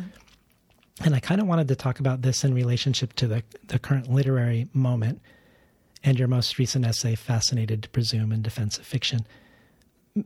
[1.04, 4.12] And I kind of wanted to talk about this in relationship to the, the current
[4.12, 5.22] literary moment
[6.04, 9.26] and your most recent essay, Fascinated to Presume in Defense of Fiction.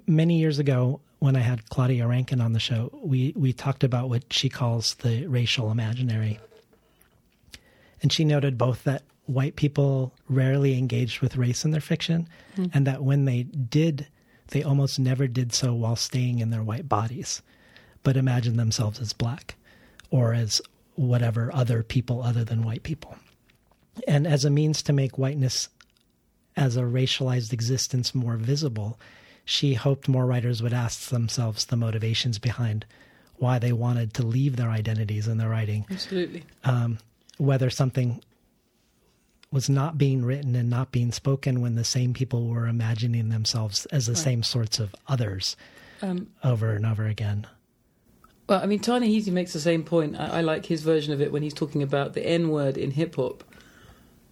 [0.07, 4.09] Many years ago, when I had Claudia Rankine on the show, we, we talked about
[4.09, 6.39] what she calls the racial imaginary.
[8.01, 12.65] And she noted both that white people rarely engaged with race in their fiction, Hmm.
[12.73, 14.07] and that when they did,
[14.49, 17.41] they almost never did so while staying in their white bodies,
[18.03, 19.55] but imagined themselves as black
[20.13, 20.61] or as
[20.95, 23.15] whatever other people other than white people.
[24.07, 25.69] And as a means to make whiteness
[26.55, 28.99] as a racialized existence more visible,
[29.43, 32.85] she hoped more writers would ask themselves the motivations behind
[33.37, 36.43] why they wanted to leave their identities in their writing Absolutely.
[36.63, 36.99] um,
[37.39, 38.21] whether something
[39.51, 43.87] was not being written and not being spoken when the same people were imagining themselves
[43.87, 44.23] as the Right.
[44.23, 45.55] same sorts of others
[46.03, 47.47] Um, over and over again.
[48.47, 50.19] Well, I mean, Ta-Nehisi makes the same point.
[50.19, 52.91] I, I like his version of it when he's talking about the N word in
[52.91, 53.43] hip hop.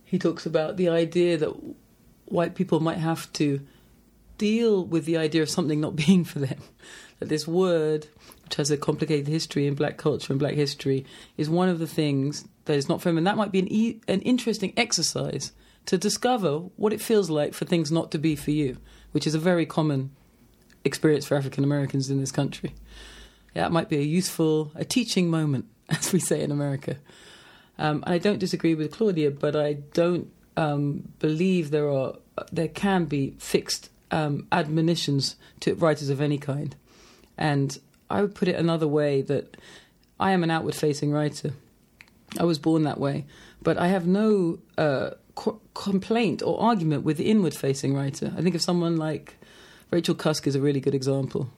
[0.04, 1.54] He talks about the idea that
[2.26, 3.62] white people might have to
[4.38, 6.60] deal with the idea of something not being for them.
[7.20, 8.08] That this word,
[8.44, 11.06] which has a complicated history in black culture and black history,
[11.38, 13.18] is one of the things that is not for them.
[13.18, 15.52] And that might be an, e- an interesting exercise
[15.86, 18.78] to discover what it feels like for things not to be for you,
[19.12, 20.12] which is a very common
[20.84, 22.74] experience for African Americans in this country.
[23.54, 26.98] It might be a useful, a teaching moment, as we say in America.
[27.78, 32.16] Um, I don't disagree with Claudia, but I don't um, believe there are
[32.52, 36.76] there can be fixed um, admonitions to writers of any kind.
[37.38, 37.78] And
[38.10, 39.58] I would put it another way that
[40.20, 41.54] I am an outward-facing writer.
[42.40, 43.26] I was born that way,
[43.62, 48.34] but I have no uh, co- complaint or argument with the inward-facing writer.
[48.38, 49.38] I think of someone like
[49.90, 51.50] Rachel Cusk is a really good example.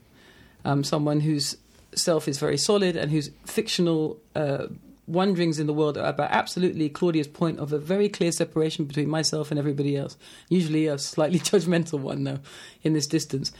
[0.66, 1.58] Um, someone whose
[1.98, 4.68] self is very solid and whose fictional uh,
[5.08, 9.10] wanderings in the world are about absolutely Claudia's point of a very clear separation between
[9.10, 10.18] myself and everybody else.
[10.50, 12.40] Usually a slightly judgmental one, though,
[12.82, 13.52] in this distance.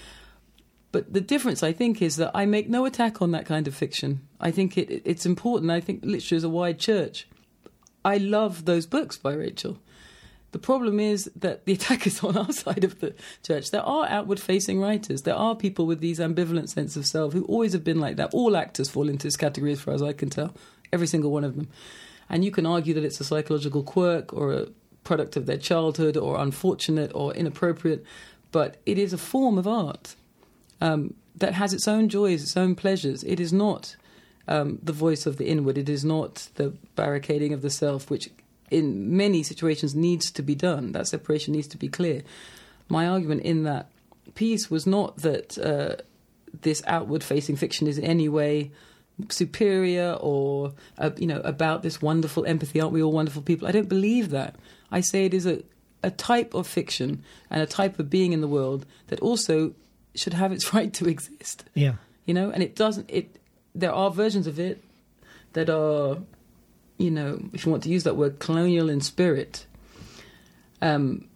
[0.92, 3.76] But the difference, I think, is that I make no attack on that kind of
[3.76, 4.22] fiction.
[4.40, 5.72] I think it, it's important.
[5.72, 7.28] I think literature is a wide church.
[8.06, 9.80] I love those books by Rachel.
[10.54, 13.72] The problem is that the attack is on our side of the church.
[13.72, 15.24] There are outward facing writers.
[15.24, 18.34] There are people with these ambivalent sense of self who always have been like that.
[18.34, 20.54] All actors fall into this category as far as I can tell.
[20.94, 21.70] Every single one of them.
[22.30, 24.68] And you can argue that it's a psychological quirk or a
[25.04, 28.06] product of their childhood or unfortunate or inappropriate,
[28.52, 30.16] but it is a form of art
[30.82, 33.24] um, that has its own joys, its own pleasures.
[33.24, 33.96] It is not
[34.48, 35.80] um, the voice of the inward.
[35.80, 38.30] It is not the barricading of the self, which
[38.74, 40.92] in many situations needs to be done.
[40.92, 42.24] That separation needs to be clear.
[42.90, 43.90] My argument in that
[44.36, 46.02] piece was not that uh,
[46.62, 48.72] this outward-facing fiction is in any way
[49.30, 52.82] superior or uh, you know about this wonderful empathy.
[52.82, 53.68] Aren't we all wonderful people?
[53.68, 54.56] I don't believe that.
[54.92, 55.64] I say it is a
[56.04, 59.74] a type of fiction and a type of being in the world that also
[60.16, 61.64] should have its right to exist.
[61.74, 61.94] Yeah.
[62.26, 63.10] You know, and it doesn't.
[63.10, 63.40] It
[63.76, 64.84] there are versions of it
[65.54, 66.18] that are,
[67.04, 69.66] you know, if you want to use that word, colonial in spirit.
[70.82, 71.28] Um,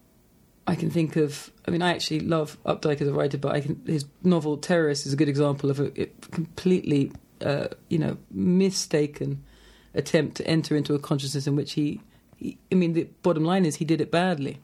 [0.65, 1.51] I can think of.
[1.67, 5.11] I mean, I actually love Updike as a writer, but can, his novel "Terrorist" is
[5.11, 7.11] a good example of a, a completely,
[7.41, 9.43] uh, you know, mistaken
[9.93, 11.99] attempt to enter into a consciousness in which he,
[12.37, 12.57] he.
[12.71, 14.59] I mean, the bottom line is he did it badly.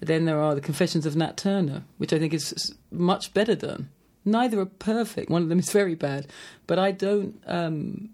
[0.00, 3.88] Then there are the Confessions of Nat Turner, which I think is much better done.
[4.26, 5.30] Neither are perfect.
[5.30, 6.26] One of them is very bad,
[6.66, 7.42] but I don't.
[7.46, 8.10] Um,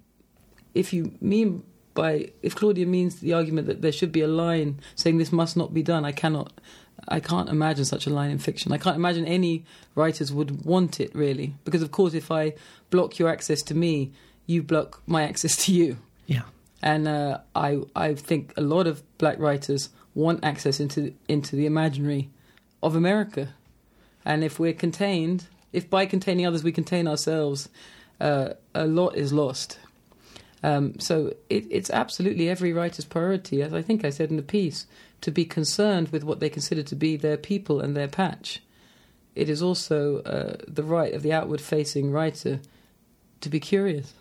[0.72, 1.64] if you mean
[2.01, 5.55] by if Claudia means the argument that there should be a line saying this must
[5.55, 6.51] not be done, I cannot.
[7.09, 8.73] I can't imagine such a line in fiction.
[8.73, 12.55] I can't imagine any writers would want it really, because of course, if I
[12.89, 14.13] block your access to me,
[14.47, 15.99] you block my access to you.
[16.27, 16.45] Yeah.
[16.83, 21.67] And uh, I I think a lot of black writers want access into into the
[21.67, 22.31] imaginary
[22.83, 23.51] of America,
[24.25, 27.69] and if we're contained, if by containing others we contain ourselves,
[28.21, 29.79] uh, a lot is lost.
[30.63, 34.43] Um, so it, it's absolutely every writer's priority, as I think I said in the
[34.43, 34.87] piece,
[35.23, 38.63] to be concerned with what they consider to be their people and their patch.
[39.35, 42.61] It is also uh, the right of the outward facing writer
[43.41, 44.13] to be curious.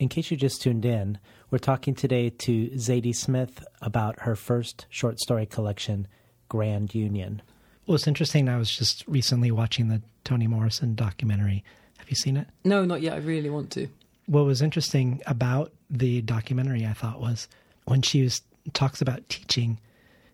[0.00, 1.18] In case you just tuned in,
[1.50, 6.08] we're talking today to Zadie Smith about her first short story collection,
[6.48, 7.42] Grand Union.
[7.86, 8.48] Well, it's interesting.
[8.48, 11.62] I was just recently watching the Toni Morrison documentary.
[11.98, 12.48] Have you seen it?
[12.64, 13.14] No, not yet.
[13.14, 13.88] I really want to.
[14.26, 17.48] What was interesting about the documentary, I thought, was
[17.84, 18.40] when she was,
[18.72, 19.78] talks about teaching,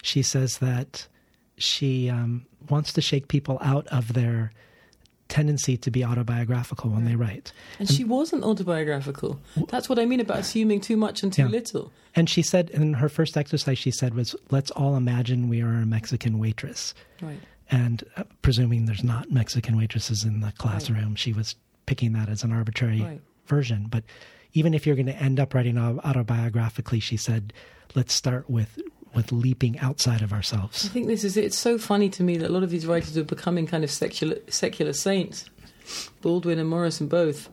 [0.02, 1.06] she says that
[1.56, 4.52] she um, wants to shake people out of their
[5.28, 7.52] tendency to be autobiographical when they write.
[7.78, 9.40] And, and, she wasn't autobiographical.
[9.68, 11.48] That's what I mean about assuming too much and too yeah.
[11.48, 11.92] little.
[12.14, 15.68] And she said, in her first exercise, she said was, "Let's all imagine we are
[15.74, 17.38] a Mexican waitress." Right.
[17.70, 21.18] And uh, presuming there's not Mexican waitresses in the classroom, right.
[21.18, 21.54] she was
[21.86, 23.20] picking that as an arbitrary right.
[23.50, 23.86] Version.
[23.90, 24.04] But
[24.54, 27.52] even if you're going to end up writing autobiographically, she said,
[27.94, 28.78] let's start with
[29.12, 30.86] with leaping outside of ourselves.
[30.86, 31.44] I think this is it.
[31.44, 33.90] It's so funny to me that a lot of these writers are becoming kind of
[33.90, 35.50] secular secular saints.
[36.22, 37.48] Baldwin and Morrison both.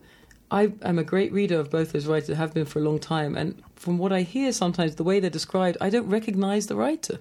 [0.50, 3.36] I am a great reader of both those writers, have been for a long time,
[3.36, 7.18] and from what I hear sometimes, the way they're described, I don't recognize the writer.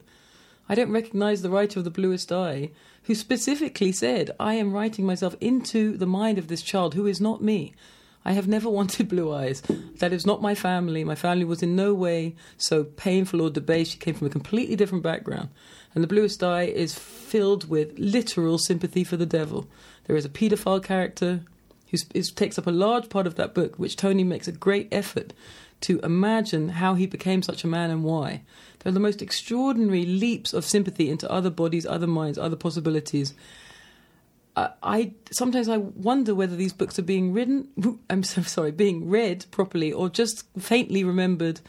[0.70, 2.72] I don't recognize the writer of The Bluest Eye,
[3.04, 7.20] who specifically said, I am writing myself into the mind of this child who is
[7.20, 7.74] not me.
[8.28, 9.62] I have never wanted blue eyes.
[10.00, 11.06] That is not my family.
[11.06, 13.94] My family was in no way so painful or debased.
[13.94, 15.48] She came from a completely different background.
[15.96, 19.68] And the bluest eye is filled with literal sympathy for the devil.
[20.06, 21.40] There is a paedophile character
[21.90, 25.32] who takes up a large part of that book, which Toni makes a great effort
[25.80, 28.42] to imagine how he became such a man and why.
[28.80, 33.34] There are the most extraordinary leaps of sympathy into other bodies, other minds, other possibilities.
[34.58, 37.68] I, sometimes I wonder whether these books are being written.
[38.10, 41.62] I'm so sorry, being read properly, or just faintly remembered,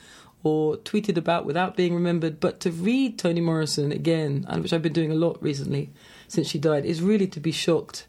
[0.43, 2.41] or tweeted about without being remembered.
[2.41, 5.91] But to read Toni Morrison again, and which I've been doing a lot recently
[6.29, 8.07] since she died, is really to be shocked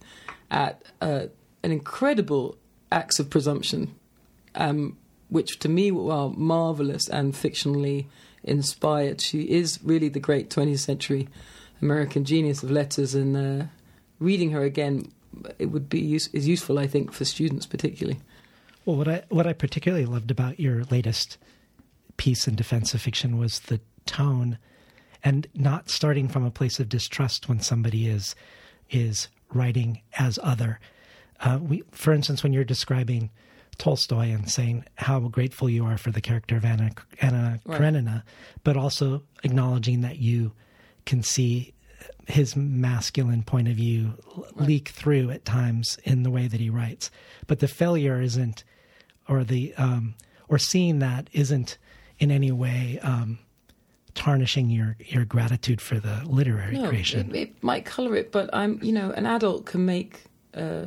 [0.50, 1.26] at uh,
[1.62, 2.58] an incredible
[2.90, 3.96] acts of presumption,
[4.56, 8.06] um, which to me were marvelous and fictionally
[8.46, 9.20] inspired.
[9.20, 11.28] She is really the great 20th century
[11.82, 13.36] American genius of letters and.
[13.36, 13.66] Uh,
[14.20, 15.12] reading her again,
[15.58, 18.20] it would be use, is useful, I think, for students particularly.
[18.86, 21.38] Well, what I what I particularly loved about your latest
[22.18, 24.58] piece in defense of fiction was the tone,
[25.24, 28.36] and not starting from a place of distrust when somebody is
[28.90, 30.80] is writing as other.
[31.42, 33.30] Uh, we, for instance, when you're describing
[33.78, 36.92] Tolstoy and saying how grateful you are for the character of Anna
[37.22, 37.78] Anna right.
[37.78, 38.24] Karenina,
[38.64, 40.52] but also acknowledging that you
[41.06, 41.74] can see
[42.28, 44.68] his masculine point of view right.
[44.68, 47.10] leak through at times in the way that he writes.
[47.48, 48.64] But the failure isn't,
[49.28, 50.16] or the um,
[50.48, 51.78] or seeing that isn't
[52.20, 53.40] in any way um,
[54.14, 57.34] tarnishing your your gratitude for the literary no, creation.
[57.34, 60.24] It, it, might color it, but I'm you know an adult can make.
[60.54, 60.86] Uh,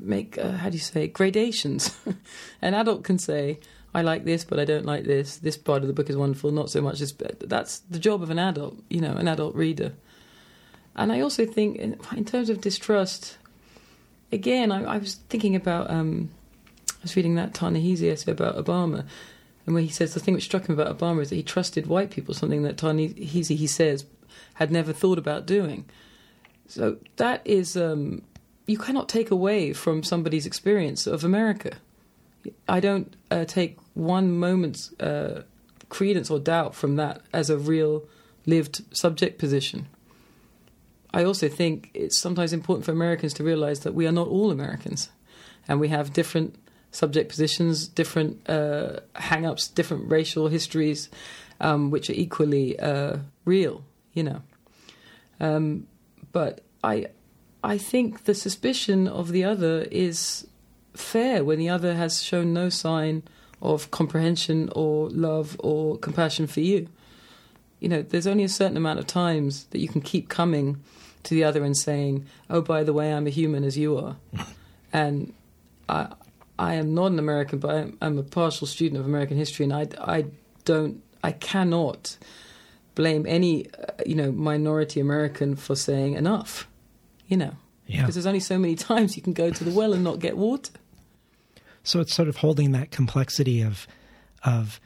[0.00, 1.96] make uh, how do you say gradations
[2.62, 3.60] an adult can say
[3.94, 5.36] I like this, but I don't like this.
[5.36, 7.14] This part of the book is wonderful, not so much this.
[7.40, 9.92] That's the job of an adult, you know, an adult reader.
[10.96, 13.38] And I also think, in, in terms of distrust,
[14.32, 15.90] again, I, I was thinking about.
[15.90, 16.30] Um,
[16.88, 19.04] I was reading that Ta-Nehisi essay about Obama,
[19.66, 21.86] and where he says the thing which struck him about Obama is that he trusted
[21.86, 24.06] white people, something that Ta-Nehisi he says
[24.54, 25.84] had never thought about doing.
[26.66, 28.22] So that is um,
[28.66, 31.72] you cannot take away from somebody's experience of America.
[32.68, 35.42] I don't uh, take one moment's uh,
[35.88, 38.04] credence or doubt from that as a real
[38.46, 39.88] lived subject position.
[41.12, 44.50] I also think it's sometimes important for Americans to realize that we are not all
[44.50, 45.10] Americans
[45.68, 46.56] and we have different
[46.90, 51.08] subject positions, different uh, hang ups, different racial histories,
[51.60, 54.42] um, which are equally uh, real, you know.
[55.40, 55.86] Um,
[56.32, 57.06] but I,
[57.62, 60.46] I think the suspicion of the other is
[60.94, 63.22] fair when the other has shown no sign
[63.64, 66.88] of comprehension or love or compassion for you.
[67.80, 70.82] You know, there's only a certain amount of times that you can keep coming
[71.24, 74.16] to the other and saying, "Oh, by the way, I'm a human as you are,"
[74.92, 75.32] and
[75.88, 76.08] I,
[76.58, 79.72] I am not an American, but I'm, I'm, a partial student of American history, and
[79.72, 80.26] I, I
[80.64, 82.16] don't, I cannot
[82.94, 86.68] blame any, uh, you know, minority American for saying enough.
[87.26, 87.54] You know,
[87.86, 88.02] yeah.
[88.02, 90.36] because there's only so many times you can go to the well and not get
[90.36, 90.72] water.
[91.84, 93.86] So it's sort of holding that complexity of
[94.42, 94.80] of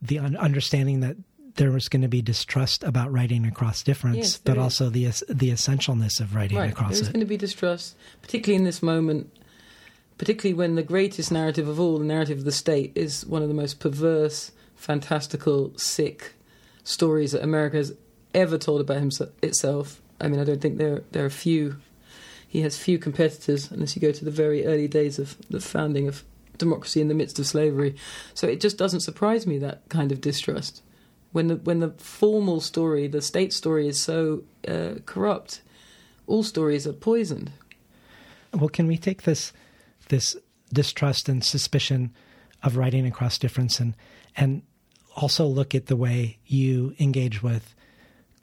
[0.00, 1.16] the un- understanding that
[1.56, 4.62] there was going to be distrust about writing across difference, Yes, but is.
[4.62, 6.70] also the the essentialness of writing right.
[6.72, 7.12] across There's it.
[7.12, 9.30] going to be distrust, particularly in this moment,
[10.18, 13.48] particularly when the greatest narrative of all, the narrative of the state, is one of
[13.48, 16.34] the most perverse, fantastical, sick
[16.82, 17.94] stories that America has
[18.34, 20.02] ever told about himself, itself.
[20.20, 21.76] I mean, I don't think there there are few.
[22.54, 26.06] He has few competitors, unless you go to the very early days of the founding
[26.06, 26.22] of
[26.56, 27.96] democracy in the midst of slavery.
[28.32, 30.80] So it just doesn't surprise me that kind of distrust.
[31.32, 35.62] When the when the formal story, the state story, is so uh, corrupt,
[36.28, 37.50] all stories are poisoned.
[38.52, 39.52] Well, can we take this
[40.08, 40.36] this
[40.72, 42.12] distrust and suspicion
[42.62, 43.96] of writing across difference and
[44.36, 44.62] and
[45.16, 47.74] also look at the way you engage with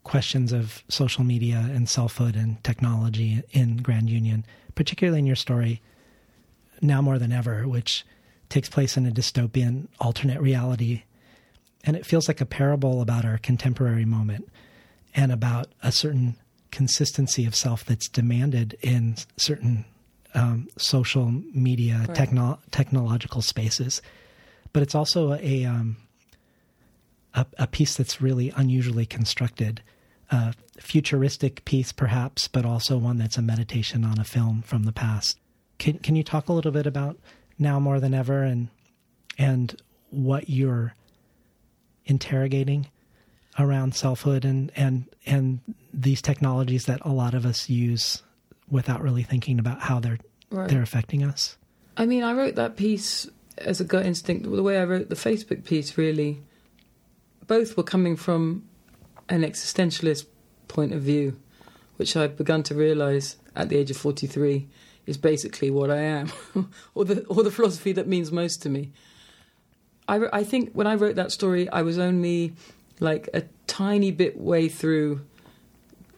[0.04, 4.46] questions of social media and selfhood and technology in Grand Union,
[4.76, 5.82] particularly in your story
[6.82, 8.06] now more than ever, which
[8.50, 11.04] takes place in a dystopian alternate reality.
[11.84, 14.50] And it feels like a parable about our contemporary moment
[15.14, 16.36] and about a certain
[16.72, 19.86] consistency of self that's demanded in certain
[20.34, 22.16] um, social media Right.
[22.16, 24.02] techno- technological spaces.
[24.74, 25.98] But it's also a, um,
[27.34, 29.82] a a piece that's really unusually constructed,
[30.30, 34.92] a futuristic piece perhaps, but also one that's a meditation on a film from the
[34.92, 35.40] past.
[35.78, 37.18] Can can you talk a little bit about
[37.58, 38.70] now more than ever and
[39.38, 39.76] and
[40.10, 40.94] what you're
[42.06, 42.88] interrogating
[43.60, 45.60] around selfhood and and and
[45.94, 48.24] these technologies that a lot of us use
[48.70, 50.18] without really thinking about how they're
[50.50, 50.68] Right.
[50.70, 51.58] they're affecting us.
[51.96, 53.26] I mean, I wrote that piece
[53.58, 54.44] as a gut instinct.
[54.44, 56.42] The way I wrote the Facebook piece, really,
[57.48, 58.64] both were coming from
[59.30, 60.26] an existentialist
[60.68, 61.40] point of view,
[61.98, 64.68] which I'd begun to realize at the age of 43
[65.06, 66.32] is basically what I am,
[66.96, 68.92] or the or the philosophy that means most to me.
[70.08, 72.54] I, I think when I wrote that story, I was only
[73.00, 75.22] like a tiny bit way through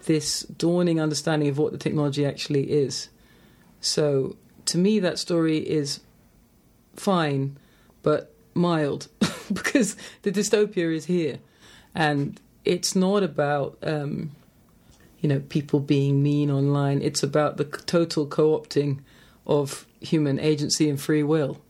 [0.06, 3.10] this dawning understanding of what the technology actually is.
[3.80, 6.02] So to me, that story is
[6.96, 7.58] fine,
[8.02, 9.08] but mild
[9.54, 11.40] because the dystopia is here,
[11.96, 14.32] and it's not about um,
[15.20, 17.02] you know people being mean online.
[17.02, 19.00] It's about the total co-opting
[19.46, 21.62] of human agency and free will.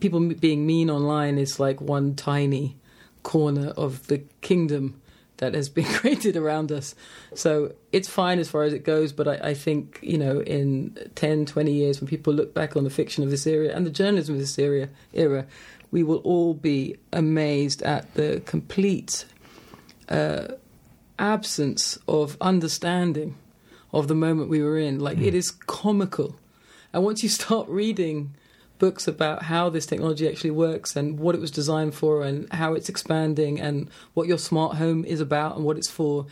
[0.00, 2.76] People being mean online is like one tiny
[3.22, 5.00] corner of the kingdom
[5.42, 6.94] that has been created around us.
[7.34, 10.96] So it's fine as far as it goes, but I, I think, you know, in
[11.16, 13.90] 10, 20 years, when people look back on the fiction of this era and the
[13.90, 15.44] journalism of this era, era
[15.90, 19.24] we will all be amazed at the complete
[20.08, 20.46] uh,
[21.18, 23.34] absence of understanding
[23.92, 25.00] of the moment we were in.
[25.00, 26.36] Like, it is comical.
[26.92, 28.36] And once you start reading
[28.82, 32.74] books about how this technology actually works and what it was designed for and how
[32.74, 36.26] it's expanding and what your smart home is about and what it's for,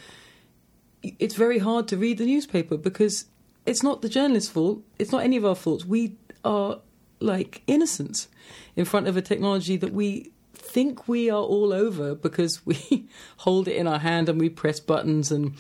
[1.00, 3.26] it's very hard to read the newspaper because
[3.66, 4.82] it's not the journalist's fault.
[4.98, 5.84] It's not any of our faults.
[5.84, 6.80] We are
[7.20, 8.26] like innocents
[8.74, 13.68] in front of a technology that we think we are all over because we hold
[13.68, 15.54] it in our hand and we press buttons and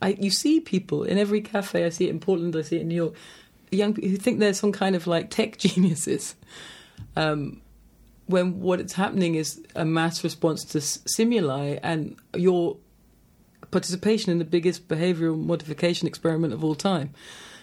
[0.00, 1.84] I, you see people in every cafe.
[1.84, 2.54] I see it in Portland.
[2.54, 3.14] I see it in New York.
[3.76, 6.34] Young people who think they're some kind of like tech geniuses.
[7.14, 7.62] Um,
[8.26, 12.76] when what is happening is a mass response to stimuli and your
[13.70, 17.10] participation in the biggest behavioral modification experiment of all time.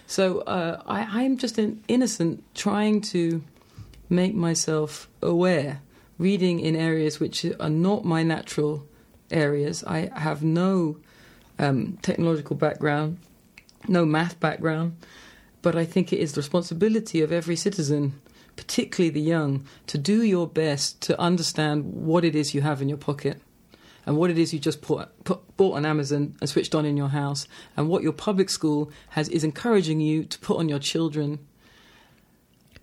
[0.06, 3.42] So uh, I, I'm just an innocent trying to
[4.08, 5.80] make myself aware,
[6.18, 8.86] reading in areas which are not my natural
[9.30, 9.82] areas.
[9.84, 10.98] I have no
[11.58, 13.18] um, technological background,
[13.88, 14.96] no math background,
[15.64, 18.20] but I think it is the responsibility of every citizen,
[18.54, 22.88] particularly the young, to do your best to understand what it is you have in
[22.90, 23.40] your pocket
[24.04, 26.98] and what it is you just put, put, bought on Amazon and switched on in
[26.98, 27.48] your house,
[27.78, 31.38] and what your public school has is encouraging you to put on your children.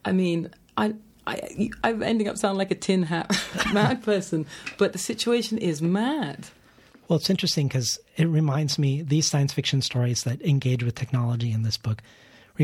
[0.04, 0.96] I mean, I,
[1.28, 3.30] I, I'm ending up sounding like a tin hat
[3.74, 4.48] mad person,
[4.80, 6.48] but the situation is mad.
[7.08, 11.52] Well, it's interesting because it reminds me these science fiction stories that engage with technology
[11.52, 12.02] in this book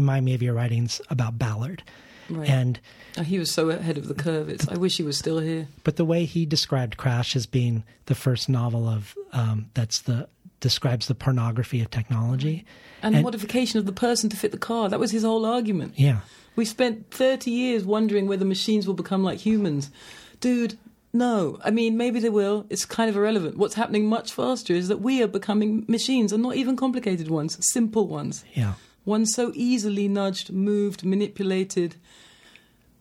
[0.01, 1.83] remind me of your writings about Ballard.
[2.29, 2.49] Right.
[2.49, 2.79] And
[3.17, 4.47] Oh, he was so ahead of the curve.
[4.47, 5.67] It's, I wish he was still here.
[5.83, 10.27] but the way he described Crash as being the first novel of um, that's the
[10.59, 12.65] describes the pornography of technology.
[13.01, 14.89] And, the modification of the person to fit the car.
[14.89, 15.93] That was his whole argument.
[15.97, 16.19] Yeah.
[16.55, 19.91] We spent 30 years wondering whether machines will become like humans.
[20.39, 20.77] Dude,
[21.13, 21.59] no.
[21.63, 22.65] I mean, maybe they will.
[22.69, 23.57] It's kind of irrelevant.
[23.57, 27.57] What's happening much faster is that we are becoming machines, and not even complicated ones,
[27.71, 28.43] simple ones.
[28.53, 28.73] Yeah.
[29.07, 31.95] Ones so easily nudged, moved, manipulated.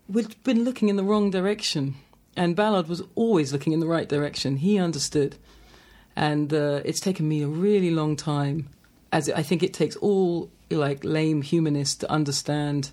[0.09, 1.97] We'd been looking in the wrong direction.
[2.37, 4.59] And Ballard was always looking in the right direction.
[4.59, 5.35] He understood.
[6.15, 8.69] And uh, it's taken me a really long time,
[9.11, 12.93] as I think it takes all like lame humanists to understand,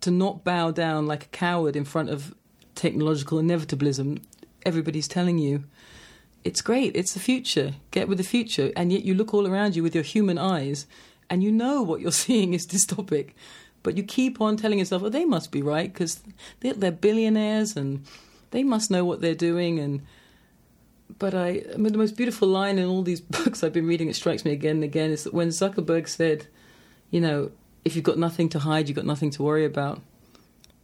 [0.00, 2.34] to not bow down like a coward in front of
[2.74, 4.20] technological inevitabilism.
[4.64, 5.62] Everybody's telling you
[6.42, 8.72] it's great, it's the future, get with the future.
[8.74, 10.86] And yet you look all around you with your human eyes
[11.28, 13.30] and you know what you're seeing is dystopic.
[13.82, 16.20] But you keep on telling yourself, oh, they must be right because
[16.60, 18.04] they're, they're billionaires and
[18.50, 19.78] they must know what they're doing.
[19.78, 20.02] And
[21.18, 24.08] but I, I mean, the most beautiful line in all these books I've been reading,
[24.08, 26.48] it strikes me again and again, is that when Zuckerberg said,
[27.10, 27.52] you know,
[27.84, 30.00] if you've got nothing to hide, you've got nothing to worry about.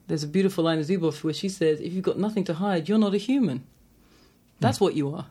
[0.07, 2.89] There's a beautiful line of Zuboff where she says, if you've got nothing to hide,
[2.89, 3.65] you're not a human.
[4.61, 4.85] That's hmm.
[4.85, 5.27] what you are.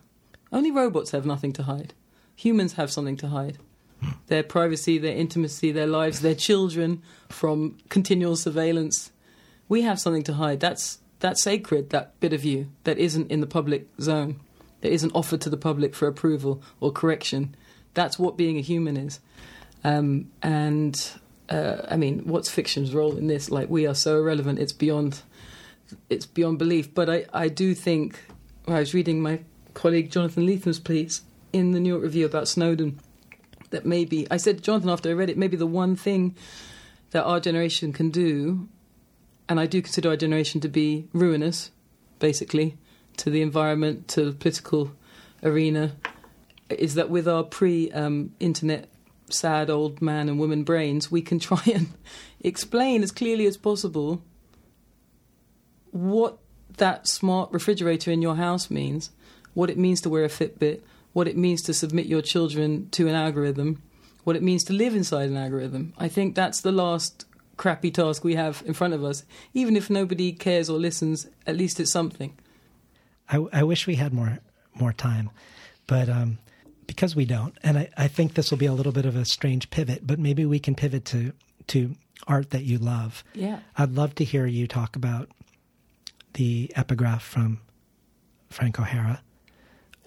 [0.51, 1.93] Only robots have nothing to hide.
[2.36, 3.57] Humans have something to hide.
[4.28, 9.12] Their privacy, their intimacy, their lives, their children from continual surveillance.
[9.70, 10.60] We have something to hide.
[10.60, 14.39] That's that's sacred, that bit of you that isn't in the public zone,
[14.82, 17.56] that isn't offered to the public for approval or correction.
[17.93, 19.20] That's what being a human is.
[19.84, 20.99] Um, and
[21.49, 23.52] uh, I mean, what's fiction's role in this?
[23.52, 25.22] Like, we are so irrelevant; it's beyond,
[26.10, 26.93] it's beyond belief.
[26.93, 28.20] But I, I do think.
[28.68, 29.39] I was reading my
[29.74, 31.22] colleague Jonathan Lethem's piece
[31.52, 32.99] in the New York Review about Snowden.
[33.72, 36.36] That maybe I said to Jonathan after I read it, maybe the one thing
[37.11, 38.67] that our generation can do,
[39.49, 41.72] and I do consider our generation to be ruinous,
[42.19, 42.78] basically,
[43.17, 44.91] to the environment, to the political
[45.43, 45.93] arena,
[46.69, 48.88] is that with our pre-internet um,
[49.30, 51.89] sad old man and woman brains, we can try and
[52.41, 54.22] explain as clearly as possible
[55.91, 56.38] what
[56.78, 59.11] that smart refrigerator in your house means,
[59.53, 60.82] what it means to wear a Fitbit,
[61.14, 63.82] what it means to submit your children to an algorithm,
[64.24, 65.93] what it means to live inside an algorithm.
[65.97, 67.26] I think that's the last
[67.57, 69.24] crappy task we have in front of us.
[69.53, 72.38] Even if nobody cares or listens, at least it's something.
[73.30, 74.39] I, I wish we had more
[74.74, 75.30] more time,
[75.88, 76.38] but um,
[76.88, 79.26] because we don't, and I, I think this will be a little bit of a
[79.26, 81.34] strange pivot, but maybe we can pivot to
[81.68, 81.95] to
[82.28, 83.24] art that you love.
[83.34, 83.59] Yeah.
[83.78, 85.30] I'd love to hear you talk about
[86.34, 87.59] the epigraph from
[88.49, 89.22] Frank O'Hara,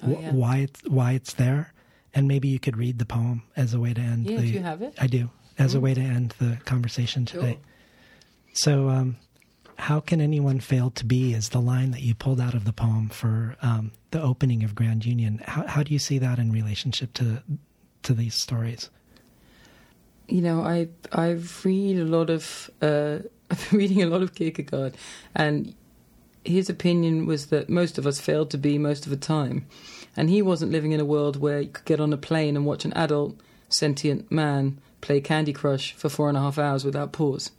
[0.02, 0.32] Oh, yeah.
[0.32, 1.72] why it's why it's there,
[2.14, 4.26] and maybe you could read the poem as a way to end.
[4.28, 4.94] Yeah, the, do you have it?
[5.00, 5.82] I do, as a Mm.
[5.82, 7.58] way to end the conversation today.
[8.52, 9.16] So, um,
[9.76, 11.32] how can anyone fail to be?
[11.34, 14.74] Is the line that you pulled out of the poem for um, the opening of
[14.74, 15.40] Grand Union?
[15.44, 17.42] How, how do you see that in relationship to
[18.02, 18.90] to these stories?
[20.28, 23.18] you know, I I've read a lot of uh,
[23.50, 24.96] I've been reading a lot of Kierkegaard,
[25.34, 25.74] and
[26.44, 29.66] his opinion was that most of us failed to be most of the time,
[30.16, 32.66] and he wasn't living in a world where you could get on a plane and
[32.66, 33.36] watch an adult
[33.68, 37.50] sentient man play Candy Crush for four and a half hours without pause.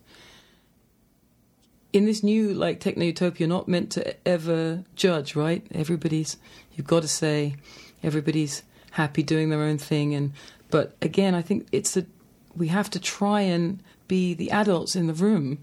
[1.93, 5.65] In this new like techno utopia, you're not meant to ever judge, right?
[5.73, 6.37] Everybody's
[6.75, 7.55] you've got to say
[8.03, 10.33] everybody's happy doing their own thing, and
[10.69, 12.07] but again, I think it's that
[12.55, 15.59] we have to try and be the adults in the room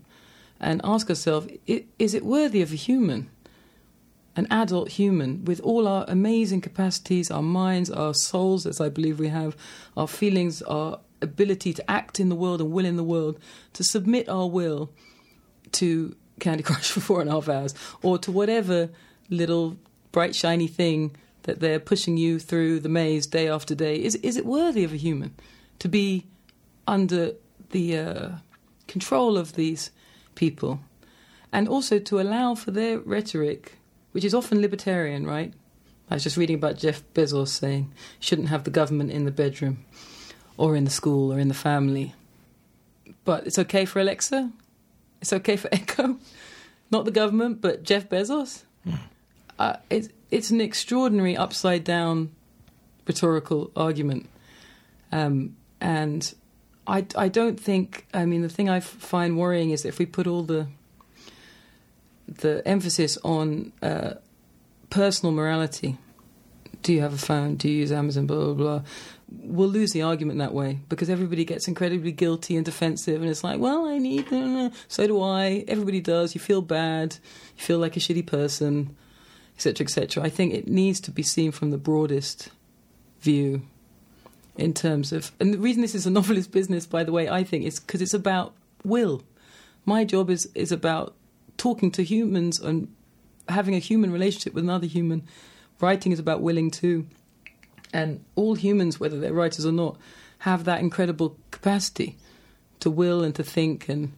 [0.63, 3.29] and ask ourselves is it worthy of a human
[4.35, 9.19] an adult human with all our amazing capacities our minds our souls as i believe
[9.19, 9.57] we have
[9.97, 13.39] our feelings our ability to act in the world and will in the world
[13.73, 14.91] to submit our will
[15.71, 18.89] to candy crush for four and a half hours or to whatever
[19.29, 19.77] little
[20.13, 23.97] bright shiny thing that they're pushing you through the maze day after day?
[23.97, 25.35] Is is it worthy of a human
[25.81, 26.27] to be
[26.87, 27.33] under
[27.71, 28.29] the uh,
[28.87, 29.91] control of these
[30.35, 30.81] people,
[31.53, 33.79] and also to allow for their rhetoric,
[34.13, 35.53] which is often libertarian, right?
[36.11, 39.85] I was just reading about Jeff Bezos saying shouldn't have the government in the bedroom,
[40.57, 42.15] or in the school, or in the family.
[43.25, 44.51] But it's okay for Alexa.
[45.21, 46.19] It's okay for Echo,
[46.91, 48.65] not the government, but Jeff Bezos.
[49.59, 52.31] Uh, it's it's an extraordinary upside down
[53.07, 54.29] rhetorical argument,
[55.13, 56.35] um, and
[56.87, 58.07] I, I don't think.
[58.13, 60.67] I mean, the thing I find worrying is that if we put all the
[62.27, 64.15] the emphasis on uh,
[64.91, 65.99] personal morality,
[66.83, 67.57] do you have a phone?
[67.57, 68.27] Do you use Amazon?
[68.27, 68.83] Blah blah blah.
[69.29, 73.45] We'll lose the argument that way because everybody gets incredibly guilty and defensive, and it's
[73.45, 74.27] like, well, I need.
[74.89, 75.65] So do I.
[75.69, 76.35] Everybody does.
[76.35, 77.17] You feel bad.
[77.57, 78.97] You feel like a shitty person,
[79.57, 80.25] etc., etc.
[80.25, 82.51] I think it needs to be seen from the broadest
[83.21, 83.63] view
[84.57, 87.43] in terms of and the reason this is a novelist business by the way i
[87.43, 89.23] think is because it's about will.
[89.85, 91.15] My job is is about
[91.57, 92.89] talking to humans and
[93.49, 95.25] having a human relationship with another human.
[95.81, 97.07] Writing is about willing too
[97.93, 99.99] and all humans whether they're writers or not
[100.39, 102.17] have that incredible capacity
[102.81, 104.13] to will and to think and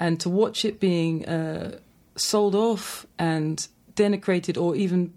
[0.00, 1.78] and to watch it being uh,
[2.14, 5.12] sold off and denigrated, or even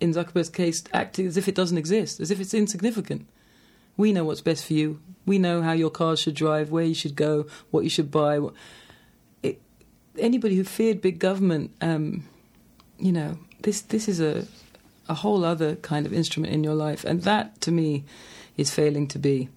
[0.00, 3.28] in Zuckerberg's case, acting as if it doesn't exist, as if it's insignificant.
[3.96, 5.00] We know what's best for you.
[5.24, 8.40] We know how your car should drive, where you should go, what you should buy.
[9.42, 9.60] It,
[10.18, 12.24] anybody who feared big government, um,
[12.98, 14.46] you know, this this is a
[15.08, 18.04] a whole other kind of instrument in your life, and that to me
[18.56, 19.48] is failing to be.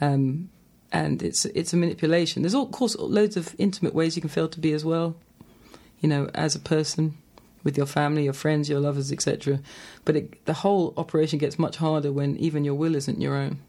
[0.00, 0.50] Um,
[0.92, 2.42] and it's it's a manipulation.
[2.42, 5.16] There's of course loads of intimate ways you can fail to be as well.
[6.00, 7.18] You know, as a person,
[7.62, 9.60] with your family, your friends, your lovers, etc.
[10.04, 13.60] But it, the whole operation gets much harder when even your will isn't your own.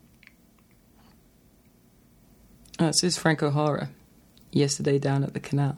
[2.81, 3.89] Uh, this is Frank O'Hara,
[4.51, 5.77] yesterday down at the canal.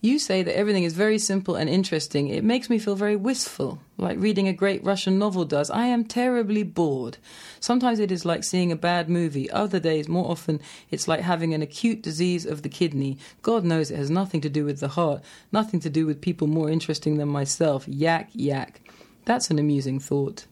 [0.00, 2.28] You say that everything is very simple and interesting.
[2.28, 5.68] It makes me feel very wistful, like reading a great Russian novel does.
[5.68, 7.18] I am terribly bored.
[7.60, 9.50] Sometimes it is like seeing a bad movie.
[9.50, 13.18] Other days, more often, it's like having an acute disease of the kidney.
[13.42, 15.22] God knows it has nothing to do with the heart,
[15.52, 17.86] nothing to do with people more interesting than myself.
[17.86, 18.80] Yak, yak.
[19.26, 20.46] That's an amusing thought.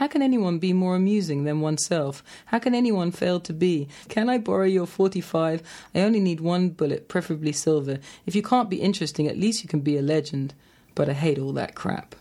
[0.00, 2.24] How can anyone be more amusing than oneself?
[2.46, 3.86] How can anyone fail to be?
[4.08, 5.62] Can I borrow your 45?
[5.94, 7.98] I only need one bullet, preferably silver.
[8.24, 10.54] If you can't be interesting, at least you can be a legend.
[10.94, 12.14] But I hate all that crap.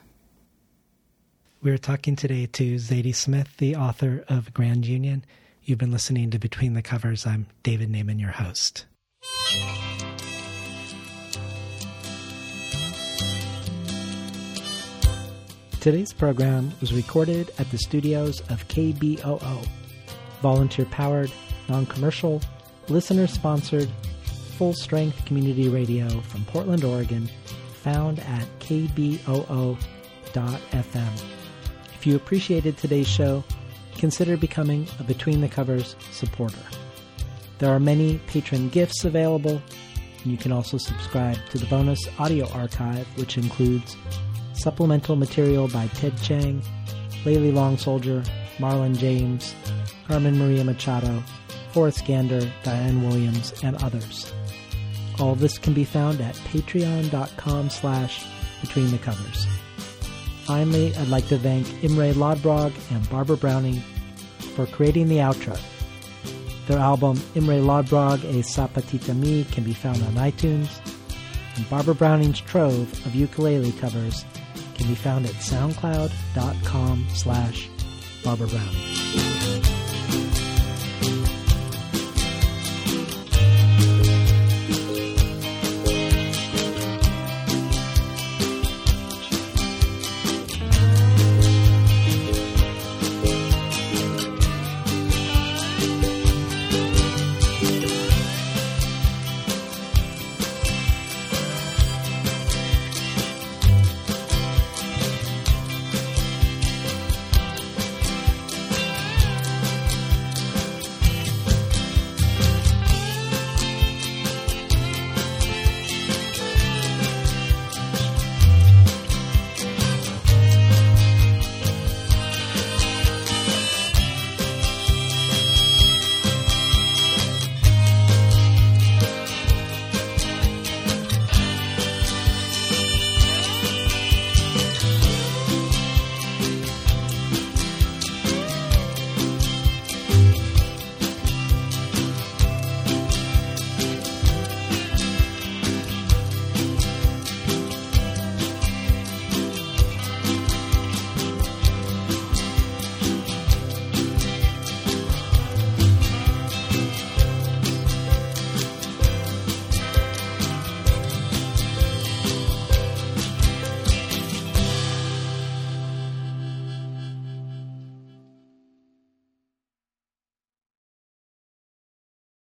[1.63, 5.23] We're talking today to Zadie Smith, the author of Grand Union.
[5.63, 7.25] You've been listening to Between the Covers.
[7.25, 8.87] I'm David Naimon, your host.
[15.79, 19.65] Today's program was recorded at the studios of KBOO,
[20.41, 21.31] volunteer powered,
[21.69, 22.41] non commercial,
[22.89, 23.87] listener sponsored,
[24.57, 27.29] full strength community radio from Portland, Oregon,
[27.81, 29.79] found at kboo.fm.
[31.93, 33.41] If you appreciated today's show,
[33.95, 36.59] consider becoming a Between the Covers supporter.
[37.59, 39.61] There are many patron gifts available,
[40.23, 43.95] and you can also subscribe to the bonus audio archive, which includes
[44.59, 46.61] supplemental material by Ted Chiang,
[47.23, 48.21] Layli Long Soldier,
[48.57, 49.55] Marlon James,
[50.05, 51.23] Carmen Maria Machado,
[51.71, 54.31] Forrest Gander, Diane Williams, and others.
[55.19, 58.25] All this can be found at patreon.com slash
[58.61, 59.47] between the covers.
[60.43, 63.81] Finally, I'd like to thank Imre Lodbrog and Barbara Browning
[64.55, 65.59] for creating the outro.
[66.67, 70.69] Their album Imre Lodbrog A Sapatita Me can be found on iTunes,
[71.55, 74.25] and Barbara Browning's trove of ukulele covers
[74.79, 77.69] can be found at soundcloud.com slash
[78.23, 79.28] Barbara Browning.